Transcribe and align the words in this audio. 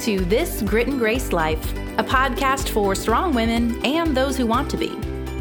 to 0.00 0.24
This 0.24 0.62
Grit 0.62 0.88
and 0.88 0.98
Grace 0.98 1.30
Life, 1.30 1.72
a 1.98 2.02
podcast 2.02 2.70
for 2.70 2.94
strong 2.94 3.34
women 3.34 3.84
and 3.84 4.16
those 4.16 4.34
who 4.34 4.46
want 4.46 4.70
to 4.70 4.78
be. 4.78 4.88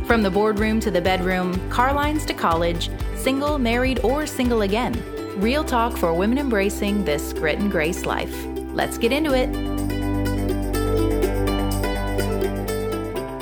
From 0.03 0.21
the 0.21 0.29
boardroom 0.29 0.81
to 0.81 0.91
the 0.91 0.99
bedroom, 0.99 1.69
car 1.69 1.93
lines 1.93 2.25
to 2.25 2.33
college, 2.33 2.89
single, 3.15 3.57
married, 3.57 3.99
or 4.03 4.25
single 4.25 4.63
again. 4.63 5.01
Real 5.39 5.63
talk 5.63 5.95
for 5.95 6.13
women 6.13 6.37
embracing 6.37 7.05
this 7.05 7.31
grit 7.31 7.59
and 7.59 7.71
grace 7.71 8.05
life. 8.05 8.35
Let's 8.73 8.97
get 8.97 9.13
into 9.13 9.33
it. 9.33 9.49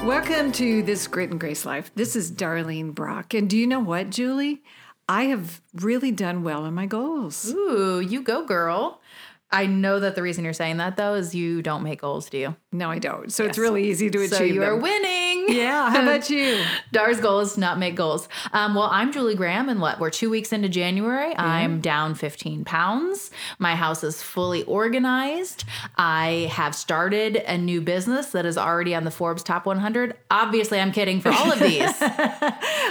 Welcome 0.05 0.51
to 0.51 0.83
this 0.83 1.07
Grit 1.07 1.31
and 1.31 1.39
Grace 1.39 1.65
Life. 1.65 1.89
This 1.95 2.15
is 2.15 2.31
Darlene 2.31 2.93
Brock. 2.93 3.33
And 3.33 3.49
do 3.49 3.57
you 3.57 3.65
know 3.65 3.79
what, 3.79 4.11
Julie? 4.11 4.61
I 5.09 5.23
have 5.23 5.61
really 5.73 6.11
done 6.11 6.43
well 6.43 6.65
in 6.65 6.75
my 6.75 6.85
goals. 6.85 7.51
Ooh, 7.51 8.01
you 8.01 8.21
go, 8.21 8.45
girl. 8.45 9.01
I 9.49 9.65
know 9.65 9.99
that 9.99 10.15
the 10.15 10.21
reason 10.21 10.43
you're 10.43 10.53
saying 10.53 10.77
that 10.77 10.97
though 10.97 11.13
is 11.13 11.33
you 11.33 11.61
don't 11.61 11.83
make 11.83 12.01
goals, 12.01 12.29
do 12.29 12.37
you? 12.37 12.55
No, 12.71 12.89
I 12.89 12.99
don't. 12.99 13.31
So 13.31 13.45
it's 13.45 13.57
really 13.57 13.89
easy 13.89 14.09
to 14.09 14.19
achieve. 14.19 14.33
So 14.33 14.43
you 14.43 14.59
them. 14.59 14.69
are 14.69 14.75
winning. 14.77 15.26
Yeah. 15.57 15.89
How 15.89 16.03
about 16.03 16.29
you? 16.29 16.61
Dar's 16.91 17.21
goal 17.21 17.39
is 17.39 17.53
to 17.53 17.59
not 17.61 17.79
make 17.79 17.95
goals. 17.95 18.27
Um, 18.51 18.75
well, 18.75 18.89
I'm 18.91 19.13
Julie 19.13 19.33
Graham, 19.35 19.69
and 19.69 19.79
what? 19.79 19.97
We're 19.99 20.09
two 20.09 20.29
weeks 20.29 20.51
into 20.51 20.67
January. 20.67 21.33
I'm 21.37 21.79
down 21.79 22.15
15 22.15 22.65
pounds. 22.65 23.31
My 23.57 23.75
house 23.75 24.03
is 24.03 24.21
fully 24.21 24.63
organized. 24.63 25.63
I 25.95 26.49
have 26.51 26.75
started 26.75 27.37
a 27.37 27.57
new 27.57 27.79
business 27.79 28.27
that 28.31 28.45
is 28.45 28.57
already 28.57 28.93
on 28.93 29.05
the 29.05 29.11
Forbes 29.11 29.41
Top 29.41 29.65
100. 29.65 30.15
Obviously, 30.29 30.79
I'm 30.81 30.91
kidding 30.91 31.21
for 31.21 31.29
all 31.31 31.51
of 31.51 31.59
these. 31.59 31.91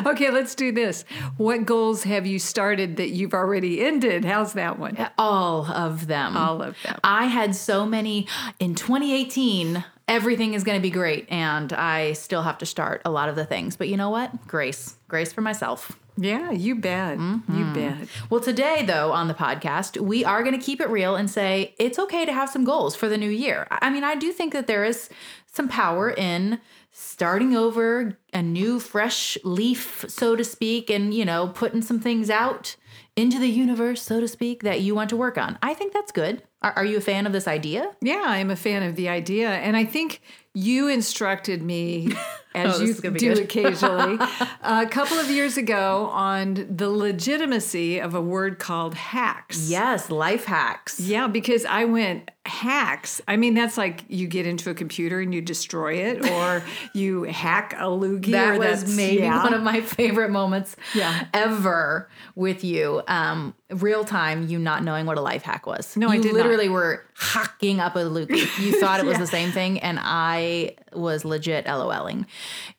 Okay, 0.05 0.31
let's 0.31 0.55
do 0.55 0.73
this. 0.73 1.05
What 1.39 1.65
goals 1.65 2.03
have 2.03 2.27
you 2.27 2.39
started 2.39 2.97
that 2.97 3.11
you've 3.11 3.33
already 3.33 3.81
ended? 3.83 4.25
How's 4.27 4.53
that 4.53 4.79
one? 4.79 4.97
all 5.17 5.65
of 5.67 6.07
them. 6.07 6.37
All 6.37 6.61
of 6.63 6.77
them. 6.83 6.99
I 7.03 7.25
had 7.27 7.57
so 7.57 7.87
many 7.87 8.27
in 8.59 8.75
2018. 8.75 9.85
Everything 10.09 10.55
is 10.55 10.63
going 10.63 10.79
to 10.79 10.83
be 10.83 10.91
great, 10.91 11.27
and 11.31 11.73
I 11.73 12.13
still 12.13 12.43
have 12.43 12.59
to 12.59 12.67
start 12.67 13.03
a 13.05 13.11
lot 13.11 13.29
of 13.29 13.35
the 13.35 13.45
things. 13.45 13.77
But 13.77 13.89
you 13.89 13.97
know 13.97 14.11
what? 14.11 14.47
Grace, 14.47 14.97
grace 15.09 15.33
for 15.33 15.41
myself. 15.41 15.99
Yeah, 16.17 16.51
you 16.53 16.77
bet. 16.77 17.19
Mm-hmm. 17.19 17.59
You 17.59 17.75
bet. 17.75 18.09
Well, 18.31 18.41
today, 18.41 18.85
though, 18.87 19.13
on 19.13 19.29
the 19.29 19.35
podcast, 19.35 20.01
we 20.01 20.25
are 20.25 20.43
going 20.43 20.59
to 20.59 20.65
keep 20.65 20.81
it 20.81 20.89
real 20.89 21.17
and 21.17 21.29
say 21.29 21.75
it's 21.79 21.99
okay 21.99 22.25
to 22.25 22.33
have 22.33 22.49
some 22.49 22.65
goals 22.65 22.95
for 22.97 23.09
the 23.09 23.19
new 23.19 23.29
year. 23.29 23.67
I 23.71 23.91
mean, 23.91 24.05
I 24.05 24.15
do 24.15 24.33
think 24.33 24.53
that 24.53 24.67
there 24.67 24.85
is 24.85 25.11
some 25.53 25.69
power 25.69 26.11
in 26.11 26.61
starting 26.93 27.55
over 27.55 28.17
a 28.33 28.43
new, 28.43 28.81
fresh 28.81 29.37
leaf, 29.45 30.05
so 30.09 30.37
to 30.37 30.45
speak, 30.45 30.89
and, 30.89 31.13
you 31.13 31.25
know, 31.25 31.49
putting 31.49 31.83
some 31.83 32.01
things 32.01 32.31
out 32.31 32.77
into 33.17 33.39
the 33.39 33.49
universe, 33.49 34.01
so 34.01 34.21
to 34.21 34.29
speak, 34.29 34.63
that 34.63 34.81
you 34.81 34.95
want 34.95 35.11
to 35.11 35.17
work 35.17 35.37
on. 35.37 35.59
I 35.63 35.75
think 35.75 35.93
that's 35.93 36.13
good. 36.13 36.43
Are, 36.63 36.73
are 36.77 36.85
you 36.85 36.97
a 36.97 37.01
fan 37.03 37.27
of 37.27 37.33
this 37.33 37.47
idea? 37.47 37.91
Yeah, 38.01 38.25
I'm 38.27 38.51
a 38.51 38.57
fan 38.57 38.83
of 38.83 38.97
the 38.97 39.09
idea. 39.09 39.51
And 39.51 39.77
I 39.77 39.85
think 39.85 40.21
you 40.55 40.89
instructed 40.89 41.63
me, 41.63 42.13
as 42.57 42.81
Oh, 42.81 42.85
you 42.85 42.95
do 42.95 43.33
occasionally, 43.43 44.19
a 44.63 44.87
couple 44.87 45.19
of 45.19 45.31
years 45.31 45.57
ago 45.57 46.07
on 46.13 46.67
the 46.75 46.89
legitimacy 46.89 47.99
of 47.99 48.15
a 48.15 48.21
word 48.21 48.59
called 48.59 48.95
hacks. 48.95 49.69
Yes, 49.69 50.11
life 50.11 50.45
hacks. 50.47 50.99
Yeah, 51.01 51.27
because 51.29 51.65
I 51.65 51.85
went 51.85 52.31
hacks. 52.47 53.21
I 53.27 53.37
mean, 53.37 53.55
that's 53.55 53.77
like 53.77 54.05
you 54.09 54.27
get 54.29 54.47
into 54.47 54.71
a 54.71 54.75
computer 54.75 55.21
and 55.21 55.35
you 55.35 55.43
destroy 55.43 55.95
it, 55.95 56.31
or 56.31 56.63
you 56.95 57.25
hack 57.25 57.75
a 57.75 57.85
loogie. 57.87 58.33
That 58.33 58.59
was 58.59 58.97
maybe 58.97 59.23
yeah. 59.23 59.43
one 59.43 59.53
of 59.55 59.63
my 59.63 59.81
favorite 59.81 60.31
moments 60.31 60.77
Yeah. 60.95 61.27
ever 61.35 62.09
with 62.37 62.63
you. 62.65 63.03
Um, 63.09 63.55
real 63.71 64.05
time, 64.05 64.47
you 64.47 64.59
not 64.61 64.85
knowing 64.85 65.07
what 65.07 65.19
a 65.19 65.21
life 65.21 65.43
hack 65.43 65.67
was. 65.67 65.97
No, 65.97 66.07
you 66.13 66.21
I 66.21 66.23
did 66.23 66.35
not. 66.35 66.43
literally 66.45 66.69
were 66.69 67.05
hacking 67.19 67.81
up 67.81 67.97
a 67.97 68.01
lookie. 68.01 68.47
You 68.65 68.79
thought 68.81 69.01
it 69.01 69.07
was 69.07 69.15
Yeah. 69.15 69.21
the 69.21 69.27
same 69.27 69.51
thing, 69.51 69.81
and 69.81 69.99
I 70.01 70.77
was 70.93 71.25
legit 71.25 71.67
LOLing. 71.67 72.27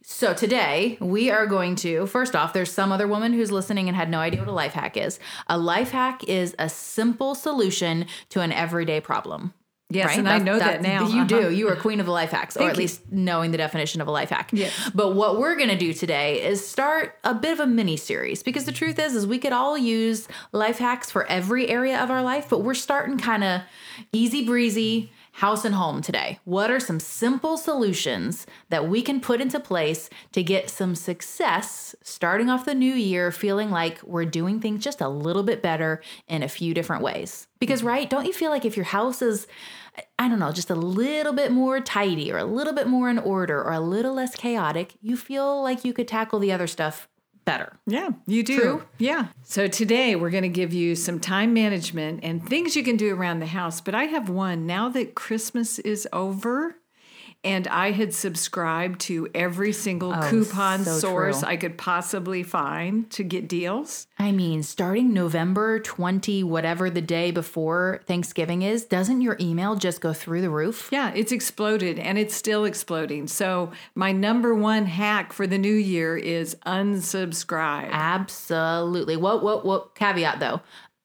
So 0.03 0.33
today 0.33 0.97
we 0.99 1.29
are 1.29 1.45
going 1.45 1.75
to 1.77 2.05
first 2.07 2.35
off, 2.35 2.53
there's 2.53 2.71
some 2.71 2.91
other 2.91 3.07
woman 3.07 3.33
who's 3.33 3.51
listening 3.51 3.87
and 3.87 3.95
had 3.95 4.09
no 4.09 4.19
idea 4.19 4.39
what 4.39 4.47
a 4.49 4.51
life 4.53 4.73
hack 4.73 4.97
is. 4.97 5.19
A 5.47 5.57
life 5.57 5.91
hack 5.91 6.23
is 6.27 6.55
a 6.59 6.69
simple 6.69 7.35
solution 7.35 8.05
to 8.29 8.41
an 8.41 8.51
everyday 8.51 9.01
problem. 9.01 9.53
Yes, 9.89 10.17
and 10.17 10.27
I 10.27 10.39
know 10.39 10.59
that 10.59 10.81
now. 10.81 11.07
You 11.07 11.21
Uh-huh. 11.21 11.23
do. 11.43 11.49
You 11.49 11.69
are 11.69 11.75
queen 11.77 12.01
of 12.01 12.05
the 12.05 12.11
life 12.11 12.31
hacks, 12.31 12.57
or 12.57 12.63
at 12.63 12.75
you. 12.75 12.79
least 12.79 13.09
knowing 13.09 13.51
the 13.51 13.57
definition 13.57 14.01
of 14.01 14.07
a 14.09 14.11
life 14.11 14.31
hack. 14.31 14.49
Yes. 14.51 14.73
But 14.93 15.15
what 15.15 15.39
we're 15.39 15.55
going 15.55 15.69
to 15.69 15.77
do 15.77 15.93
today 15.93 16.43
is 16.45 16.67
start 16.67 17.15
a 17.23 17.33
bit 17.33 17.53
of 17.53 17.61
a 17.61 17.67
mini 17.67 17.95
series 17.95 18.43
because 18.43 18.65
the 18.65 18.73
truth 18.73 18.99
is 18.99 19.15
is 19.15 19.25
we 19.25 19.39
could 19.39 19.53
all 19.53 19.77
use 19.77 20.27
life 20.51 20.77
hacks 20.79 21.09
for 21.09 21.25
every 21.27 21.69
area 21.69 22.03
of 22.03 22.11
our 22.11 22.21
life, 22.21 22.47
but 22.49 22.63
we're 22.63 22.73
starting 22.73 23.17
kind 23.17 23.45
of 23.45 23.61
easy 24.11 24.45
breezy 24.45 25.09
house 25.37 25.63
and 25.63 25.75
home 25.75 26.01
today. 26.01 26.39
What 26.45 26.71
are 26.71 26.79
some 26.79 26.99
simple 26.99 27.57
solutions 27.57 28.47
that 28.69 28.89
we 28.89 29.03
can 29.03 29.21
put 29.21 29.39
into 29.39 29.59
place 29.59 30.09
to 30.31 30.41
get 30.41 30.67
some 30.67 30.95
success 30.95 31.95
starting 32.01 32.49
off 32.49 32.65
the 32.65 32.73
new 32.73 32.95
year 32.95 33.31
feeling 33.31 33.69
like 33.69 34.01
we're 34.01 34.25
doing 34.25 34.59
things 34.59 34.83
just 34.83 34.99
a 34.99 35.07
little 35.07 35.43
bit 35.43 35.61
better 35.61 36.01
in 36.27 36.41
a 36.41 36.49
few 36.49 36.73
different 36.73 37.03
ways? 37.03 37.47
Because 37.59 37.81
mm-hmm. 37.81 37.89
right, 37.89 38.09
don't 38.09 38.25
you 38.25 38.33
feel 38.33 38.49
like 38.49 38.65
if 38.65 38.75
your 38.75 38.85
house 38.85 39.21
is 39.21 39.45
I 40.17 40.27
don't 40.27 40.39
know, 40.39 40.51
just 40.51 40.71
a 40.71 40.75
little 40.75 41.33
bit 41.33 41.51
more 41.51 41.81
tidy 41.81 42.31
or 42.31 42.37
a 42.39 42.45
little 42.45 42.73
bit 42.73 42.87
more 42.87 43.07
in 43.07 43.19
order 43.19 43.63
or 43.63 43.73
a 43.73 43.79
little 43.79 44.15
less 44.15 44.35
chaotic, 44.35 44.93
you 45.01 45.17
feel 45.17 45.61
like 45.61 45.85
you 45.85 45.93
could 45.93 46.07
tackle 46.07 46.39
the 46.39 46.51
other 46.51 46.67
stuff 46.67 47.07
better. 47.47 47.79
Yeah, 47.87 48.09
you 48.27 48.43
do. 48.43 48.59
True. 48.59 48.83
Yeah. 48.97 49.27
So 49.43 49.67
today 49.67 50.17
we're 50.17 50.29
going 50.29 50.43
to 50.43 50.49
give 50.49 50.73
you 50.73 50.97
some 50.97 51.17
time 51.17 51.53
management 51.53 52.19
and 52.21 52.45
things 52.45 52.75
you 52.75 52.83
can 52.83 52.97
do 52.97 53.15
around 53.15 53.39
the 53.39 53.45
house. 53.45 53.79
But 53.79 53.95
I 53.95 54.03
have 54.03 54.27
one 54.27 54.67
now 54.67 54.89
that 54.89 55.15
Christmas 55.15 55.79
is 55.79 56.05
over. 56.11 56.75
And 57.43 57.67
I 57.67 57.91
had 57.91 58.13
subscribed 58.13 58.99
to 59.01 59.29
every 59.33 59.71
single 59.71 60.13
oh, 60.13 60.29
coupon 60.29 60.81
Oh, 60.81 60.83
so 60.83 60.99
source 60.99 61.39
true. 61.39 61.49
I 61.49 61.57
could 61.57 61.77
possibly 61.77 62.43
find 62.43 63.09
to 63.11 63.23
get 63.23 63.47
deals. 63.47 64.07
I 64.19 64.31
mean, 64.31 64.63
starting 64.63 65.13
November 65.13 65.79
20, 65.79 66.43
whatever 66.43 66.89
the 66.89 67.01
day 67.01 67.31
before 67.31 68.01
Thanksgiving 68.05 68.63
is, 68.63 68.85
doesn't 68.85 69.21
your 69.21 69.37
email 69.39 69.75
just 69.75 70.01
go 70.01 70.13
through 70.13 70.41
the 70.41 70.49
roof? 70.49 70.89
Yeah, 70.91 71.13
it's 71.13 71.31
exploded 71.31 71.99
and 71.99 72.17
it's 72.17 72.35
still 72.35 72.65
exploding. 72.65 73.27
So, 73.27 73.71
my 73.95 74.11
number 74.11 74.53
one 74.53 74.85
hack 74.85 75.31
for 75.31 75.47
the 75.47 75.57
new 75.57 75.73
year 75.73 76.17
is 76.17 76.55
unsubscribe. 76.65 77.89
Absolutely. 77.91 79.15
What 79.15 79.43
what 79.43 79.65
what 79.65 79.95
caveat 79.95 80.39
though? 80.39 80.61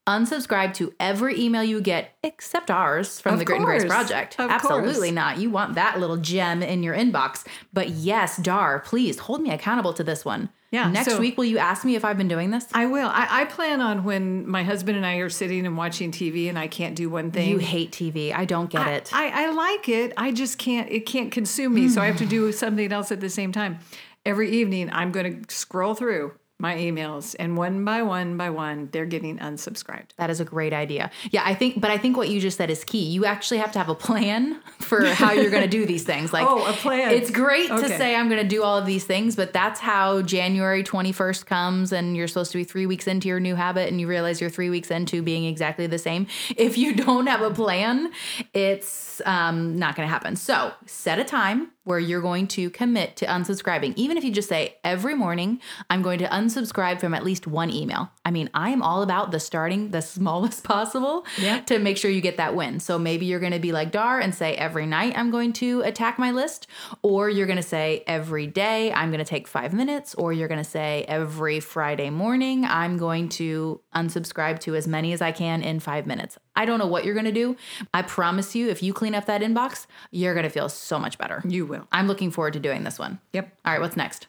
Unsubscribe 0.09 0.75
to 0.75 0.93
every 0.99 1.39
email 1.41 1.63
you 1.63 1.81
get 1.81 2.11
except 2.25 2.73
ours 2.73 3.21
from 3.21 3.35
Of 3.35 3.39
the 3.39 3.45
Grit 3.45 3.59
and 3.59 3.65
Grace. 3.67 3.85
Project. 3.85 4.35
Of 4.41 4.51
Absolutely 4.51 4.93
course. 5.09 5.13
not. 5.13 5.39
You 5.39 5.49
want 5.51 5.77
that 5.77 6.01
little 6.01 6.17
gem 6.17 6.61
in 6.61 6.83
your 6.83 6.95
inbox. 6.95 7.47
But 7.73 7.91
yes, 7.91 8.37
Dar, 8.37 8.81
please 8.81 9.21
hold 9.21 9.43
me 9.43 9.51
accountable 9.51 9.93
to 9.93 10.03
this 10.03 10.25
one. 10.25 10.49
Yeah, 10.73 10.91
Next 10.91 11.13
so- 11.13 11.21
week, 11.21 11.37
will 11.39 11.45
you 11.45 11.59
ask 11.59 11.85
me 11.85 11.95
if 11.95 12.05
I've 12.05 12.17
been 12.17 12.27
doing 12.29 12.51
this? 12.51 12.67
I 12.73 12.87
will. 12.87 13.07
I, 13.09 13.29
I 13.31 13.45
plan 13.45 13.81
on 13.81 14.03
when 14.05 14.49
my 14.49 14.65
husband 14.65 14.97
and 14.97 15.07
I 15.07 15.17
are 15.17 15.29
sitting 15.29 15.67
and 15.67 15.77
watching 15.77 16.11
TV 16.11 16.49
and 16.49 16.59
I 16.59 16.67
can't 16.67 16.97
do 16.97 17.09
one 17.09 17.31
thing. 17.31 17.51
You 17.51 17.59
hate 17.59 17.93
TV. 17.93 18.35
I 18.35 18.45
don't 18.45 18.71
get 18.71 18.89
it. 18.89 19.11
I, 19.13 19.45
I 19.47 19.51
like 19.53 19.89
it. 19.89 20.15
I 20.17 20.33
just 20.33 20.59
can't. 20.59 20.91
It 20.91 21.07
can't 21.07 21.31
consume 21.31 21.75
me. 21.75 21.89
so 21.89 22.01
I 22.01 22.07
have 22.07 22.17
to 22.17 22.27
do 22.27 22.51
something 22.53 22.91
else 22.91 23.13
at 23.13 23.21
the 23.21 23.29
same 23.31 23.53
time. 23.53 23.79
Every 24.25 24.51
evening, 24.51 24.89
I'm 24.93 25.13
going 25.13 25.45
to 25.45 25.55
scroll 25.55 25.95
through 25.95 26.33
my 26.63 26.77
emails, 26.77 27.35
and 27.41 27.57
one 27.57 27.85
by 27.85 28.03
one 28.03 28.37
by 28.37 28.49
one, 28.49 28.89
they're 28.93 29.05
getting 29.05 29.37
unsubscribed. 29.39 30.11
That 30.17 30.31
is 30.31 30.39
a 30.39 30.45
great 30.45 30.73
idea. 30.73 31.11
Yeah, 31.33 31.43
I 31.45 31.55
think, 31.55 31.81
but 31.81 31.91
I 31.91 31.99
think 31.99 32.17
what 32.17 32.29
you 32.29 32.39
just 32.39 32.57
said 32.57 32.71
is 32.71 32.85
key. 32.85 33.03
You 33.05 33.25
actually 33.25 33.59
have 33.59 33.73
to 33.73 33.81
have 33.81 33.89
a 33.89 33.97
plan 33.97 34.61
for 34.79 35.05
how 35.05 35.33
you're 35.33 35.51
going 35.51 35.65
to 35.65 35.69
do 35.69 35.85
these 35.85 36.05
things. 36.05 36.33
Like, 36.33 36.47
Oh, 36.49 36.65
a 36.65 36.73
plan. 36.73 37.11
It's 37.11 37.33
great 37.33 37.67
to 37.67 37.89
say 37.89 38.15
I'm 38.15 38.29
going 38.29 38.41
to 38.41 38.49
do 38.49 38.63
all 38.63 38.79
of 38.79 38.87
these 38.87 39.03
things, 39.03 39.35
but 39.35 39.53
that's 39.53 39.81
how 39.81 40.23
January 40.23 40.85
21st 40.85 41.47
comes, 41.47 41.93
and 41.93 42.17
you're 42.17 42.29
supposed 42.29 42.53
to 42.53 42.59
be 42.59 42.65
three 42.65 42.87
weeks 42.87 43.09
into 43.09 43.27
your 43.27 43.41
new 43.41 43.57
habit, 43.57 43.89
and 43.89 44.01
you 44.01 44.07
realize 44.07 44.41
you're 44.41 44.49
three 44.49 44.71
weeks 44.71 44.93
into 44.93 45.21
being 45.21 45.45
exactly 45.47 45.89
the 45.89 45.99
same. 45.99 46.29
If 46.57 46.79
you 46.79 46.95
don't 46.95 47.27
have 47.27 47.43
a 47.43 47.51
plan, 47.51 48.13
it's 48.55 49.21
um, 49.27 49.81
not 49.81 49.97
going 49.97 50.07
to 50.07 50.13
happen. 50.13 50.37
So 50.37 50.73
set 50.87 51.19
a 51.19 51.25
time 51.25 51.73
where 51.85 51.99
you're 51.99 52.21
going 52.21 52.47
to 52.49 52.71
commit 52.71 53.17
to 53.17 53.27
unsubscribing. 53.27 53.93
Even 53.97 54.17
if 54.17 54.25
you 54.25 54.31
just 54.31 54.49
say 54.49 54.77
every 54.85 55.15
morning, 55.15 55.61
I'm 55.91 56.03
going 56.03 56.19
to 56.21 56.27
unsubscribe 56.27 57.01
from 57.01 57.13
at 57.15 57.25
least 57.25 57.47
one 57.47 57.71
email. 57.71 58.11
I 58.25 58.31
mean, 58.31 58.51
I 58.55 58.71
am 58.71 58.83
all 58.83 59.03
about 59.03 59.33
the 59.33 59.41
starting 59.41 59.91
the 59.91 60.01
smallest 60.17 60.65
possible 60.65 61.27
Yeah. 61.39 61.61
to 61.63 61.79
make 61.79 61.97
sure 61.99 62.11
you 62.11 62.21
get 62.21 62.37
that 62.37 62.55
win. 62.55 62.79
So 62.81 62.99
maybe 62.99 63.27
you're 63.27 63.41
going 63.41 63.53
to 63.53 63.59
be 63.59 63.73
like 63.73 63.91
Dar 63.91 64.21
and 64.21 64.35
say 64.35 64.55
every 64.55 64.87
night 64.87 65.15
I'm 65.17 65.31
going 65.31 65.53
to 65.55 65.81
attack 65.83 66.19
my 66.19 66.31
list, 66.31 66.67
or 67.03 67.29
you're 67.29 67.47
going 67.47 67.57
to 67.57 67.63
say 67.63 68.05
every 68.07 68.47
day 68.47 68.93
I'm 68.93 69.11
going 69.11 69.19
to 69.19 69.25
take 69.29 69.49
five 69.49 69.73
minutes, 69.73 70.15
or 70.15 70.33
you're 70.33 70.49
going 70.49 70.63
to 70.63 70.69
say 70.71 71.05
every 71.09 71.59
Friday 71.61 72.11
morning 72.11 72.65
I'm 72.65 72.97
going 72.97 73.29
to 73.31 73.81
unsubscribe 73.95 74.61
to 74.61 74.75
as 74.77 74.87
many 74.87 75.13
as 75.13 75.21
I 75.21 75.33
can 75.33 75.63
in 75.63 75.81
five 75.81 76.07
minutes. 76.07 76.39
I 76.55 76.65
don't 76.65 76.79
know 76.79 76.87
what 76.87 77.05
you're 77.05 77.15
going 77.15 77.27
to 77.27 77.33
do. 77.33 77.57
I 77.95 78.03
promise 78.03 78.55
you, 78.55 78.69
if 78.69 78.83
you 78.83 78.93
clean 78.93 79.15
up 79.15 79.27
that 79.27 79.41
inbox, 79.41 79.87
you're 80.11 80.35
going 80.35 80.45
to 80.45 80.51
feel 80.51 80.69
so 80.69 80.99
much 80.99 81.19
better. 81.19 81.43
You 81.47 81.67
will. 81.67 81.87
I'm 81.93 82.07
looking 82.07 82.31
forward 82.31 82.53
to 82.55 82.61
doing 82.61 82.85
this 82.85 82.99
one. 82.99 83.21
Yep. 83.33 83.53
All 83.65 83.73
right, 83.73 83.81
what's 83.81 83.97
next? 83.97 84.27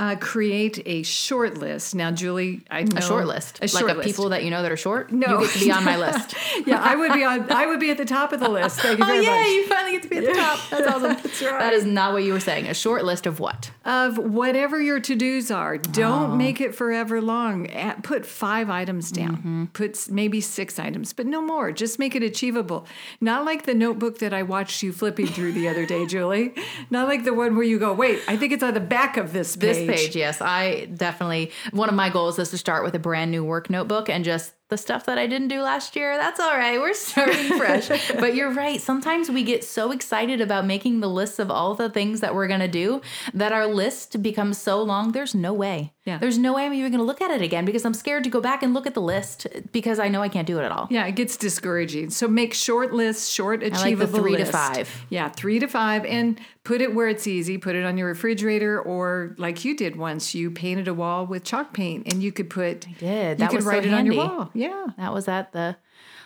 Uh, 0.00 0.16
create 0.16 0.80
a 0.86 1.02
short 1.02 1.58
list. 1.58 1.94
Now, 1.94 2.10
Julie, 2.10 2.62
I 2.70 2.84
know 2.84 2.96
A 2.96 3.02
short 3.02 3.26
list. 3.26 3.58
A 3.60 3.68
short 3.68 3.84
like 3.84 3.96
list. 3.96 4.08
of 4.08 4.14
people 4.14 4.30
that 4.30 4.42
you 4.44 4.50
know 4.50 4.62
that 4.62 4.72
are 4.72 4.76
short. 4.78 5.12
No. 5.12 5.40
You 5.40 5.46
get 5.46 5.52
to 5.52 5.58
be 5.58 5.70
on 5.70 5.84
my 5.84 5.96
list. 6.06 6.34
yeah, 6.64 6.80
I 6.82 6.96
would 6.96 7.12
be 7.12 7.22
on. 7.22 7.52
I 7.52 7.66
would 7.66 7.80
be 7.80 7.90
at 7.90 7.98
the 7.98 8.06
top 8.06 8.32
of 8.32 8.40
the 8.40 8.48
list. 8.48 8.80
Thank 8.80 8.98
you 8.98 9.04
oh 9.08 9.08
very 9.08 9.24
yeah, 9.26 9.36
much. 9.36 9.46
you 9.48 9.66
finally 9.66 9.92
get 9.92 10.02
to 10.04 10.08
be 10.08 10.16
at 10.16 10.24
the 10.24 10.32
top. 10.32 10.58
That's 10.70 10.86
awesome. 10.86 11.02
That's 11.02 11.42
right. 11.42 11.58
That 11.58 11.74
is 11.74 11.84
not 11.84 12.14
what 12.14 12.24
you 12.24 12.32
were 12.32 12.40
saying. 12.40 12.66
A 12.66 12.72
short 12.72 13.04
list 13.04 13.26
of 13.26 13.40
what? 13.40 13.72
of 13.84 14.18
whatever 14.18 14.80
your 14.80 15.00
to 15.00 15.16
dos 15.16 15.50
are. 15.50 15.74
Oh. 15.74 15.78
Don't 15.78 16.38
make 16.38 16.60
it 16.60 16.74
forever 16.74 17.20
long. 17.20 17.66
Put 18.02 18.24
five 18.24 18.70
items 18.70 19.10
down. 19.10 19.36
Mm-hmm. 19.36 19.64
Put 19.66 20.08
maybe 20.10 20.40
six 20.40 20.78
items, 20.78 21.12
but 21.12 21.26
no 21.26 21.42
more. 21.42 21.72
Just 21.72 21.98
make 21.98 22.14
it 22.14 22.22
achievable. 22.22 22.86
Not 23.20 23.44
like 23.44 23.64
the 23.64 23.74
notebook 23.74 24.18
that 24.18 24.32
I 24.32 24.42
watched 24.42 24.82
you 24.82 24.92
flipping 24.92 25.26
through 25.26 25.52
the 25.52 25.68
other 25.68 25.86
day, 25.86 26.06
Julie. 26.06 26.54
Not 26.90 27.08
like 27.08 27.24
the 27.24 27.34
one 27.34 27.56
where 27.56 27.64
you 27.64 27.78
go, 27.78 27.92
wait, 27.92 28.20
I 28.28 28.36
think 28.36 28.52
it's 28.52 28.62
on 28.62 28.74
the 28.74 28.80
back 28.80 29.16
of 29.16 29.32
this 29.32 29.56
page. 29.56 29.86
This 29.88 29.89
page, 29.90 30.16
yes. 30.16 30.40
I 30.40 30.86
definitely, 30.86 31.50
one 31.72 31.88
of 31.88 31.94
my 31.94 32.10
goals 32.10 32.38
is 32.38 32.50
to 32.50 32.58
start 32.58 32.84
with 32.84 32.94
a 32.94 32.98
brand 32.98 33.30
new 33.30 33.44
work 33.44 33.70
notebook 33.70 34.08
and 34.08 34.24
just 34.24 34.52
the 34.70 34.78
stuff 34.78 35.04
that 35.06 35.18
I 35.18 35.26
didn't 35.26 35.48
do 35.48 35.60
last 35.60 35.94
year. 35.96 36.16
That's 36.16 36.40
all 36.40 36.56
right. 36.56 36.80
We're 36.80 36.94
starting 36.94 37.58
fresh. 37.58 37.88
but 38.18 38.34
you're 38.34 38.52
right. 38.52 38.80
Sometimes 38.80 39.28
we 39.30 39.42
get 39.42 39.62
so 39.64 39.90
excited 39.92 40.40
about 40.40 40.64
making 40.64 41.00
the 41.00 41.08
lists 41.08 41.38
of 41.38 41.50
all 41.50 41.74
the 41.74 41.90
things 41.90 42.20
that 42.20 42.34
we're 42.34 42.48
going 42.48 42.60
to 42.60 42.68
do 42.68 43.02
that 43.34 43.52
our 43.52 43.66
list 43.66 44.22
becomes 44.22 44.58
so 44.58 44.82
long. 44.82 45.12
There's 45.12 45.34
no 45.34 45.52
way. 45.52 45.92
Yeah. 46.06 46.18
There's 46.18 46.38
no 46.38 46.54
way 46.54 46.64
I'm 46.64 46.72
even 46.72 46.90
going 46.90 46.98
to 47.00 47.04
look 47.04 47.20
at 47.20 47.30
it 47.30 47.42
again 47.42 47.64
because 47.66 47.84
I'm 47.84 47.94
scared 47.94 48.24
to 48.24 48.30
go 48.30 48.40
back 48.40 48.62
and 48.62 48.72
look 48.72 48.86
at 48.86 48.94
the 48.94 49.02
list 49.02 49.46
because 49.70 49.98
I 49.98 50.08
know 50.08 50.22
I 50.22 50.28
can't 50.28 50.46
do 50.46 50.58
it 50.58 50.62
at 50.64 50.72
all. 50.72 50.88
Yeah, 50.90 51.06
it 51.06 51.14
gets 51.14 51.36
discouraging. 51.36 52.10
So 52.10 52.26
make 52.26 52.54
short 52.54 52.92
lists, 52.94 53.28
short 53.28 53.62
achievable 53.62 54.20
like 54.20 54.22
three 54.22 54.36
to 54.36 54.46
five. 54.46 55.04
Yeah, 55.10 55.28
three 55.28 55.58
to 55.58 55.66
five, 55.68 56.04
and 56.06 56.40
put 56.64 56.80
it 56.80 56.94
where 56.94 57.08
it's 57.08 57.26
easy. 57.26 57.58
Put 57.58 57.76
it 57.76 57.84
on 57.84 57.98
your 57.98 58.08
refrigerator, 58.08 58.80
or 58.80 59.34
like 59.36 59.64
you 59.64 59.76
did 59.76 59.96
once, 59.96 60.34
you 60.34 60.50
painted 60.50 60.88
a 60.88 60.94
wall 60.94 61.26
with 61.26 61.44
chalk 61.44 61.74
paint, 61.74 62.10
and 62.12 62.22
you 62.22 62.32
could 62.32 62.48
put. 62.48 62.88
I 62.88 62.92
did. 62.98 63.30
You 63.30 63.34
That 63.44 63.50
could 63.50 63.56
was 63.56 63.64
so 63.64 63.70
write 63.70 63.84
it 63.86 63.92
on 63.92 64.06
your 64.06 64.16
wall. 64.16 64.50
Yeah. 64.60 64.86
That 64.98 65.12
was 65.14 65.26
at 65.28 65.52
the 65.52 65.76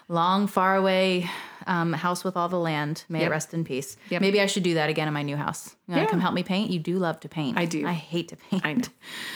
long, 0.08 0.46
far 0.48 0.76
away 0.76 1.30
um, 1.66 1.92
house 1.94 2.24
with 2.24 2.36
all 2.36 2.48
the 2.50 2.58
land. 2.58 3.04
May 3.08 3.20
Yep. 3.20 3.26
it 3.28 3.30
rest 3.30 3.54
in 3.54 3.64
peace. 3.64 3.96
Yep. 4.10 4.20
Maybe 4.20 4.40
I 4.40 4.46
should 4.46 4.62
do 4.64 4.74
that 4.74 4.90
again 4.90 5.08
in 5.08 5.14
my 5.14 5.22
new 5.22 5.36
house. 5.36 5.74
You 5.88 5.94
want 5.94 6.06
Yeah. 6.06 6.10
come 6.10 6.20
help 6.20 6.34
me 6.34 6.42
paint? 6.42 6.70
You 6.70 6.78
do 6.78 6.98
love 6.98 7.20
to 7.20 7.28
paint. 7.28 7.56
I 7.56 7.64
do. 7.64 7.86
I 7.86 7.92
hate 7.92 8.28
to 8.28 8.36
paint. 8.36 8.66
I 8.66 8.72
know. 8.74 8.88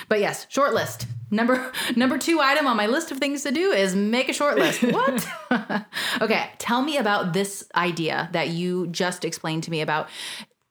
But 0.08 0.20
yes, 0.20 0.46
short 0.50 0.74
list. 0.74 1.06
Number 1.30 1.72
number 1.96 2.18
two 2.18 2.40
item 2.40 2.66
on 2.66 2.76
my 2.76 2.86
list 2.86 3.10
of 3.12 3.18
things 3.18 3.42
to 3.44 3.50
do 3.52 3.70
is 3.72 3.94
make 3.94 4.28
a 4.28 4.32
short 4.34 4.56
list. 4.58 4.82
What? 4.98 5.26
okay, 6.20 6.50
tell 6.58 6.82
me 6.82 6.98
about 6.98 7.32
this 7.32 7.64
idea 7.74 8.28
that 8.32 8.48
you 8.48 8.88
just 8.88 9.24
explained 9.24 9.62
to 9.64 9.70
me 9.70 9.80
about 9.80 10.08